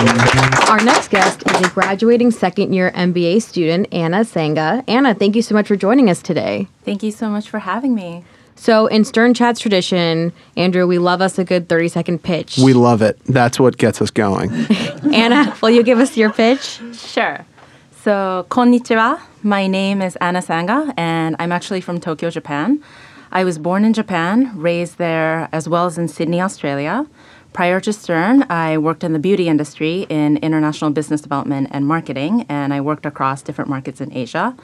Our 0.00 0.82
next 0.82 1.08
guest 1.08 1.42
is 1.46 1.60
a 1.60 1.68
graduating 1.68 2.30
second 2.30 2.72
year 2.72 2.90
MBA 2.92 3.42
student, 3.42 3.86
Anna 3.92 4.24
Sanga. 4.24 4.82
Anna, 4.88 5.14
thank 5.14 5.36
you 5.36 5.42
so 5.42 5.54
much 5.54 5.68
for 5.68 5.76
joining 5.76 6.08
us 6.08 6.22
today. 6.22 6.68
Thank 6.86 7.02
you 7.02 7.10
so 7.10 7.28
much 7.28 7.50
for 7.50 7.58
having 7.58 7.94
me. 7.94 8.24
So, 8.56 8.86
in 8.86 9.04
Stern 9.04 9.34
Chat's 9.34 9.60
tradition, 9.60 10.32
Andrew, 10.56 10.86
we 10.86 10.98
love 10.98 11.20
us 11.20 11.38
a 11.38 11.44
good 11.44 11.68
30 11.68 11.88
second 11.88 12.22
pitch. 12.22 12.56
We 12.56 12.72
love 12.72 13.02
it. 13.02 13.18
That's 13.26 13.60
what 13.60 13.76
gets 13.76 14.00
us 14.00 14.10
going. 14.10 14.50
Anna, 15.12 15.54
will 15.60 15.70
you 15.70 15.82
give 15.82 15.98
us 15.98 16.16
your 16.16 16.32
pitch? 16.32 16.80
Sure. 16.94 17.44
So, 18.02 18.46
konnichiwa. 18.48 19.20
My 19.42 19.66
name 19.66 20.00
is 20.00 20.16
Anna 20.16 20.40
Sanga, 20.40 20.94
and 20.96 21.36
I'm 21.38 21.52
actually 21.52 21.82
from 21.82 22.00
Tokyo, 22.00 22.30
Japan. 22.30 22.82
I 23.32 23.44
was 23.44 23.58
born 23.58 23.84
in 23.84 23.92
Japan, 23.92 24.58
raised 24.58 24.96
there, 24.96 25.50
as 25.52 25.68
well 25.68 25.84
as 25.84 25.98
in 25.98 26.08
Sydney, 26.08 26.40
Australia. 26.40 27.06
Prior 27.52 27.80
to 27.80 27.92
Stern, 27.92 28.44
I 28.48 28.78
worked 28.78 29.02
in 29.02 29.12
the 29.12 29.18
beauty 29.18 29.48
industry 29.48 30.06
in 30.08 30.36
international 30.36 30.90
business 30.92 31.20
development 31.20 31.68
and 31.72 31.84
marketing, 31.84 32.46
and 32.48 32.72
I 32.72 32.80
worked 32.80 33.04
across 33.06 33.42
different 33.42 33.68
markets 33.68 34.00
in 34.00 34.12
Asia. 34.16 34.56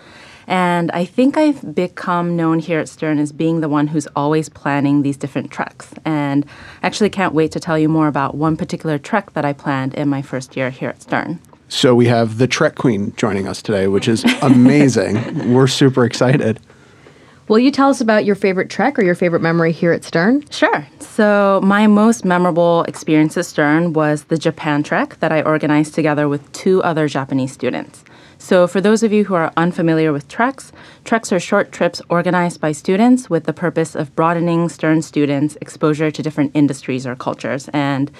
And 0.47 0.93
I 0.93 1.05
think 1.05 1.37
I've 1.37 1.75
become 1.75 2.37
known 2.37 2.61
here 2.61 2.79
at 2.79 2.89
Stern 2.89 3.19
as 3.19 3.33
being 3.33 3.61
the 3.61 3.69
one 3.69 3.89
who's 3.89 4.07
always 4.15 4.49
planning 4.49 5.03
these 5.03 5.17
different 5.17 5.51
treks. 5.51 5.93
And 6.05 6.47
I 6.83 6.87
actually 6.87 7.11
can't 7.11 7.35
wait 7.35 7.51
to 7.53 7.61
tell 7.61 7.77
you 7.77 7.89
more 7.89 8.07
about 8.07 8.37
one 8.37 8.57
particular 8.57 8.99
trek 8.99 9.33
that 9.33 9.45
I 9.45 9.53
planned 9.53 9.95
in 9.95 10.09
my 10.09 10.23
first 10.23 10.57
year 10.57 10.71
here 10.71 10.91
at 10.91 11.03
Stern. 11.03 11.41
So 11.69 11.97
we 11.97 12.07
have 12.07 12.39
the 12.39 12.47
Trek 12.47 12.77
Queen 12.77 13.13
joining 13.17 13.49
us 13.49 13.61
today, 13.61 13.89
which 13.89 14.07
is 14.07 14.23
amazing. 14.43 15.53
We're 15.53 15.67
super 15.67 16.05
excited. 16.05 16.61
Will 17.49 17.61
you 17.61 17.71
tell 17.71 17.89
us 17.89 18.01
about 18.01 18.25
your 18.25 18.35
favorite 18.35 18.69
trek 18.71 18.99
or 18.99 19.03
your 19.03 19.15
favorite 19.15 19.41
memory 19.41 19.71
here 19.71 19.93
at 19.93 20.03
Stern? 20.03 20.45
Sure. 20.51 20.85
So, 20.99 21.61
my 21.63 21.87
most 21.87 22.25
memorable 22.25 22.83
experience 22.89 23.37
at 23.37 23.47
Stern 23.47 23.93
was 23.93 24.25
the 24.25 24.37
Japan 24.37 24.83
trek 24.83 25.17
that 25.21 25.31
I 25.31 25.43
organized 25.43 25.95
together 25.95 26.29
with 26.29 26.51
two 26.53 26.83
other 26.83 27.07
Japanese 27.07 27.53
students. 27.53 28.03
So, 28.39 28.67
for 28.67 28.81
those 28.81 29.05
of 29.05 29.13
you 29.13 29.25
who 29.25 29.35
are 29.35 29.53
unfamiliar 29.57 30.13
with 30.13 30.27
treks, 30.27 30.73
treks 31.05 31.33
are 31.33 31.39
short 31.39 31.71
trips 31.71 32.03
organized 32.11 32.61
by 32.61 32.73
students 32.73 33.31
with 33.31 33.45
the 33.45 33.53
purpose 33.53 33.95
of 33.95 34.15
broadening 34.17 34.69
Stern 34.69 35.01
students' 35.03 35.57
exposure 35.61 36.11
to 36.11 36.23
different 36.25 36.51
industries 36.53 37.07
or 37.07 37.15
cultures. 37.15 37.69
And 37.73 38.11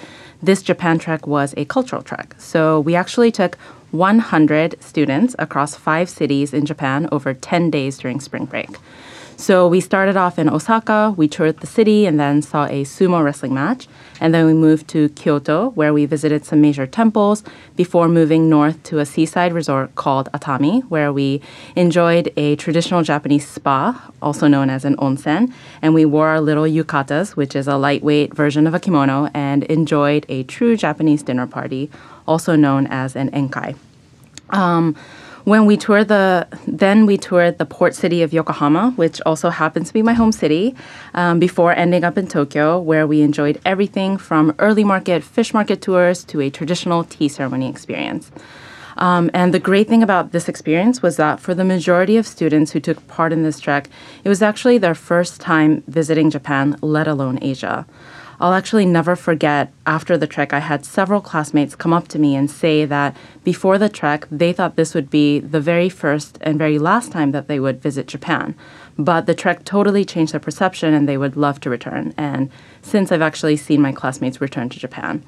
this 0.41 0.61
Japan 0.61 0.99
trek 0.99 1.27
was 1.27 1.53
a 1.57 1.65
cultural 1.65 2.01
trek. 2.01 2.33
So, 2.37 2.79
we 2.79 2.95
actually 2.95 3.33
took 3.33 3.57
100 3.91 4.81
students 4.81 5.35
across 5.37 5.75
five 5.75 6.09
cities 6.09 6.53
in 6.53 6.65
Japan 6.65 7.09
over 7.11 7.33
10 7.33 7.69
days 7.69 7.97
during 7.97 8.21
spring 8.21 8.45
break. 8.45 8.69
So 9.39 9.67
we 9.67 9.81
started 9.81 10.17
off 10.17 10.39
in 10.39 10.49
Osaka, 10.49 11.13
we 11.15 11.27
toured 11.27 11.59
the 11.59 11.67
city, 11.67 12.07
and 12.07 12.19
then 12.19 12.41
saw 12.41 12.65
a 12.65 12.83
sumo 12.83 13.23
wrestling 13.23 13.53
match. 13.53 13.87
And 14.19 14.33
then 14.33 14.47
we 14.47 14.53
moved 14.53 14.87
to 14.89 15.09
Kyoto, 15.09 15.69
where 15.69 15.93
we 15.93 16.07
visited 16.07 16.43
some 16.43 16.59
major 16.59 16.87
temples 16.87 17.43
before 17.75 18.09
moving 18.09 18.49
north 18.49 18.81
to 18.85 18.97
a 18.97 19.05
seaside 19.05 19.53
resort 19.53 19.93
called 19.93 20.27
Atami, 20.33 20.81
where 20.89 21.13
we 21.13 21.39
enjoyed 21.75 22.33
a 22.35 22.55
traditional 22.55 23.03
Japanese 23.03 23.47
spa, 23.47 24.11
also 24.23 24.47
known 24.47 24.71
as 24.71 24.83
an 24.83 24.95
onsen. 24.95 25.53
And 25.83 25.93
we 25.93 26.03
wore 26.03 26.29
our 26.29 26.41
little 26.41 26.65
yukatas, 26.65 27.35
which 27.35 27.55
is 27.55 27.67
a 27.67 27.77
lightweight 27.77 28.33
version 28.33 28.65
of 28.65 28.73
a 28.73 28.79
kimono, 28.79 29.29
and 29.35 29.65
enjoyed 29.65 30.25
a 30.29 30.43
true 30.45 30.75
Japanese 30.75 31.21
dinner 31.21 31.45
party, 31.45 31.91
also 32.27 32.55
known 32.55 32.87
as 32.87 33.15
an 33.15 33.29
enkai. 33.29 33.77
Um, 34.49 34.95
when 35.47 35.65
we 35.65 35.77
toured 35.77 36.09
the, 36.09 36.45
then 36.67 37.05
we 37.05 37.17
toured 37.17 37.57
the 37.57 37.65
port 37.65 37.95
city 37.95 38.21
of 38.21 38.33
Yokohama, 38.33 38.91
which 38.97 39.21
also 39.25 39.49
happens 39.49 39.87
to 39.87 39.93
be 39.93 40.01
my 40.01 40.11
home 40.11 40.33
city, 40.33 40.75
um, 41.13 41.39
before 41.39 41.71
ending 41.71 42.03
up 42.03 42.17
in 42.17 42.27
Tokyo, 42.27 42.77
where 42.77 43.07
we 43.07 43.21
enjoyed 43.21 43.57
everything 43.65 44.17
from 44.17 44.53
early 44.59 44.83
market 44.83 45.23
fish 45.23 45.53
market 45.53 45.81
tours 45.81 46.25
to 46.25 46.41
a 46.41 46.49
traditional 46.49 47.05
tea 47.05 47.29
ceremony 47.29 47.69
experience. 47.69 48.29
Um, 48.97 49.31
and 49.33 49.53
the 49.53 49.59
great 49.59 49.87
thing 49.87 50.03
about 50.03 50.33
this 50.33 50.49
experience 50.49 51.01
was 51.01 51.15
that 51.15 51.39
for 51.39 51.53
the 51.55 51.63
majority 51.63 52.17
of 52.17 52.27
students 52.27 52.73
who 52.73 52.81
took 52.81 53.07
part 53.07 53.31
in 53.31 53.43
this 53.43 53.61
trek, 53.61 53.89
it 54.25 54.27
was 54.27 54.41
actually 54.41 54.79
their 54.79 54.95
first 54.95 55.39
time 55.39 55.81
visiting 55.87 56.29
Japan, 56.29 56.75
let 56.81 57.07
alone 57.07 57.39
Asia. 57.41 57.85
I'll 58.39 58.53
actually 58.53 58.85
never 58.85 59.15
forget 59.15 59.73
after 59.87 60.15
the 60.15 60.27
trek, 60.27 60.53
I 60.53 60.59
had 60.59 60.85
several 60.85 61.21
classmates 61.21 61.75
come 61.75 61.91
up 61.91 62.07
to 62.09 62.19
me 62.19 62.35
and 62.35 62.51
say 62.51 62.85
that 62.85 63.17
before 63.43 63.79
the 63.79 63.89
trek, 63.89 64.27
they 64.29 64.53
thought 64.53 64.75
this 64.75 64.93
would 64.93 65.09
be 65.09 65.39
the 65.39 65.59
very 65.59 65.89
first 65.89 66.37
and 66.41 66.57
very 66.57 66.77
last 66.77 67.11
time 67.11 67.31
that 67.31 67.47
they 67.47 67.59
would 67.59 67.81
visit 67.81 68.07
Japan. 68.07 68.53
But 68.95 69.25
the 69.25 69.33
trek 69.33 69.63
totally 69.63 70.05
changed 70.05 70.33
their 70.33 70.39
perception 70.39 70.93
and 70.93 71.09
they 71.09 71.17
would 71.17 71.35
love 71.35 71.59
to 71.61 71.69
return. 71.71 72.13
And 72.15 72.51
since 72.83 73.11
I've 73.11 73.23
actually 73.23 73.57
seen 73.57 73.81
my 73.81 73.91
classmates 73.91 74.39
return 74.39 74.69
to 74.69 74.79
Japan. 74.79 75.23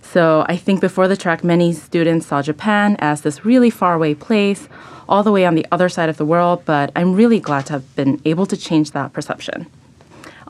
So 0.00 0.44
I 0.48 0.56
think 0.56 0.80
before 0.80 1.08
the 1.08 1.16
trek, 1.16 1.42
many 1.42 1.72
students 1.72 2.26
saw 2.26 2.42
Japan 2.42 2.96
as 3.00 3.22
this 3.22 3.44
really 3.44 3.70
faraway 3.70 4.14
place, 4.14 4.68
all 5.08 5.22
the 5.22 5.32
way 5.32 5.46
on 5.46 5.56
the 5.56 5.66
other 5.72 5.88
side 5.88 6.08
of 6.08 6.16
the 6.16 6.24
world, 6.24 6.64
but 6.64 6.92
I'm 6.94 7.14
really 7.14 7.40
glad 7.40 7.66
to 7.66 7.74
have 7.74 7.96
been 7.96 8.20
able 8.24 8.46
to 8.46 8.56
change 8.56 8.92
that 8.92 9.12
perception. 9.12 9.66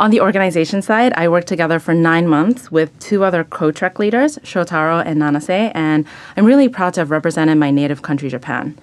On 0.03 0.11
the 0.11 0.21
organization 0.21 0.83
side, 0.83 1.13
I 1.15 1.29
worked 1.29 1.47
together 1.47 1.79
for 1.79 1.95
nine 1.95 2.27
months 2.27 2.73
with 2.73 2.91
two 2.99 3.23
other 3.23 3.45
co-trek 3.45 4.01
leaders, 4.01 4.37
Shotaro 4.39 5.01
and 5.07 5.23
Nanase, 5.23 5.71
and 5.77 6.05
I'm 6.37 6.45
really 6.45 6.69
proud 6.69 6.95
to 6.95 7.03
have 7.03 7.13
represented 7.13 7.57
my 7.57 7.71
native 7.71 8.03
country, 8.03 8.29
Japan. 8.29 8.77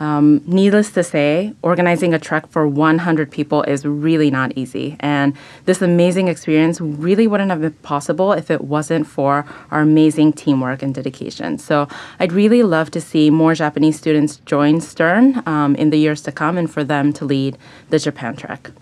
Um, 0.00 0.42
needless 0.48 0.90
to 0.94 1.04
say, 1.04 1.54
organizing 1.62 2.12
a 2.12 2.18
trek 2.18 2.48
for 2.48 2.66
100 2.66 3.30
people 3.30 3.62
is 3.62 3.86
really 3.86 4.32
not 4.32 4.50
easy. 4.58 4.96
And 4.98 5.36
this 5.64 5.80
amazing 5.80 6.26
experience 6.26 6.80
really 6.80 7.28
wouldn't 7.28 7.50
have 7.50 7.60
been 7.60 7.74
possible 7.84 8.32
if 8.32 8.50
it 8.50 8.62
wasn't 8.62 9.06
for 9.06 9.46
our 9.70 9.82
amazing 9.82 10.32
teamwork 10.32 10.82
and 10.82 10.92
dedication. 10.92 11.56
So 11.58 11.86
I'd 12.18 12.32
really 12.32 12.64
love 12.64 12.90
to 12.90 13.00
see 13.00 13.30
more 13.30 13.54
Japanese 13.54 13.96
students 13.96 14.38
join 14.38 14.80
Stern 14.80 15.40
um, 15.46 15.76
in 15.76 15.90
the 15.90 15.98
years 15.98 16.20
to 16.22 16.32
come 16.32 16.58
and 16.58 16.68
for 16.68 16.82
them 16.82 17.12
to 17.12 17.24
lead 17.24 17.56
the 17.90 18.00
Japan 18.00 18.34
trek. 18.34 18.72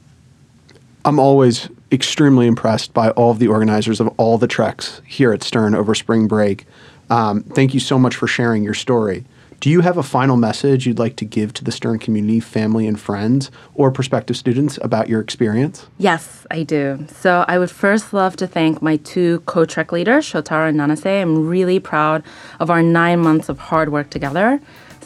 I'm 1.04 1.18
always 1.18 1.68
extremely 1.92 2.46
impressed 2.46 2.94
by 2.94 3.10
all 3.10 3.30
of 3.30 3.38
the 3.38 3.48
organizers 3.48 4.00
of 4.00 4.08
all 4.16 4.38
the 4.38 4.48
treks 4.48 5.02
here 5.06 5.32
at 5.32 5.42
Stern 5.42 5.74
over 5.74 5.94
spring 5.94 6.26
break. 6.26 6.66
Um, 7.10 7.42
thank 7.42 7.74
you 7.74 7.80
so 7.80 7.98
much 7.98 8.16
for 8.16 8.26
sharing 8.26 8.64
your 8.64 8.74
story. 8.74 9.24
Do 9.60 9.70
you 9.70 9.82
have 9.82 9.96
a 9.96 10.02
final 10.02 10.36
message 10.36 10.86
you'd 10.86 10.98
like 10.98 11.14
to 11.16 11.24
give 11.24 11.52
to 11.54 11.62
the 11.62 11.70
Stern 11.70 12.00
community, 12.00 12.40
family, 12.40 12.88
and 12.88 12.98
friends, 12.98 13.48
or 13.74 13.92
prospective 13.92 14.36
students 14.36 14.76
about 14.82 15.08
your 15.08 15.20
experience? 15.20 15.86
Yes, 15.98 16.44
I 16.50 16.64
do. 16.64 17.06
So 17.08 17.44
I 17.46 17.60
would 17.60 17.70
first 17.70 18.12
love 18.12 18.34
to 18.36 18.48
thank 18.48 18.82
my 18.82 18.96
two 18.96 19.38
co-trek 19.46 19.92
leaders, 19.92 20.24
Shotaro 20.24 20.68
and 20.68 20.80
Nanase. 20.80 21.22
I'm 21.22 21.46
really 21.46 21.78
proud 21.78 22.24
of 22.58 22.70
our 22.70 22.82
nine 22.82 23.20
months 23.20 23.48
of 23.48 23.58
hard 23.58 23.92
work 23.92 24.10
together. 24.10 24.60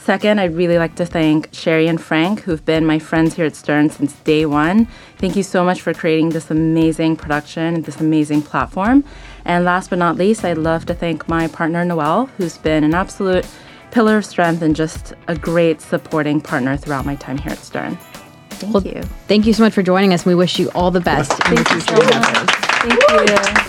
Second, 0.06 0.38
I'd 0.38 0.54
really 0.54 0.78
like 0.78 0.94
to 0.94 1.04
thank 1.04 1.48
Sherry 1.50 1.88
and 1.88 2.00
Frank, 2.00 2.42
who've 2.42 2.64
been 2.64 2.86
my 2.86 3.00
friends 3.00 3.34
here 3.34 3.44
at 3.44 3.56
Stern 3.56 3.90
since 3.90 4.12
day 4.20 4.46
one. 4.46 4.86
Thank 5.18 5.34
you 5.34 5.42
so 5.42 5.64
much 5.64 5.80
for 5.82 5.92
creating 5.92 6.28
this 6.28 6.48
amazing 6.48 7.16
production, 7.16 7.74
and 7.74 7.84
this 7.84 8.00
amazing 8.00 8.42
platform. 8.42 9.02
And 9.44 9.64
last 9.64 9.90
but 9.90 9.98
not 9.98 10.14
least, 10.14 10.44
I'd 10.44 10.58
love 10.58 10.86
to 10.86 10.94
thank 10.94 11.28
my 11.28 11.48
partner, 11.48 11.84
Noel, 11.84 12.26
who's 12.36 12.56
been 12.56 12.84
an 12.84 12.94
absolute 12.94 13.48
pillar 13.90 14.18
of 14.18 14.24
strength 14.24 14.62
and 14.62 14.76
just 14.76 15.12
a 15.26 15.34
great 15.36 15.80
supporting 15.80 16.40
partner 16.40 16.76
throughout 16.76 17.04
my 17.04 17.16
time 17.16 17.38
here 17.38 17.50
at 17.50 17.58
Stern. 17.58 17.98
Thank 18.50 18.74
Well, 18.74 18.84
you. 18.84 19.02
Thank 19.26 19.44
you 19.44 19.54
so 19.54 19.64
much 19.64 19.72
for 19.74 19.82
joining 19.82 20.12
us. 20.14 20.24
We 20.24 20.36
wish 20.36 20.56
you 20.60 20.70
all 20.76 20.92
the 20.92 21.00
best. 21.00 21.32
in 21.48 21.56
your 21.56 21.64
Thank 21.64 21.70
you 21.70 21.80
future 21.80 22.10
so 22.10 22.20
much. 22.20 22.84
endeavors. 22.84 23.34
Thank 23.34 23.56
you. 23.58 23.65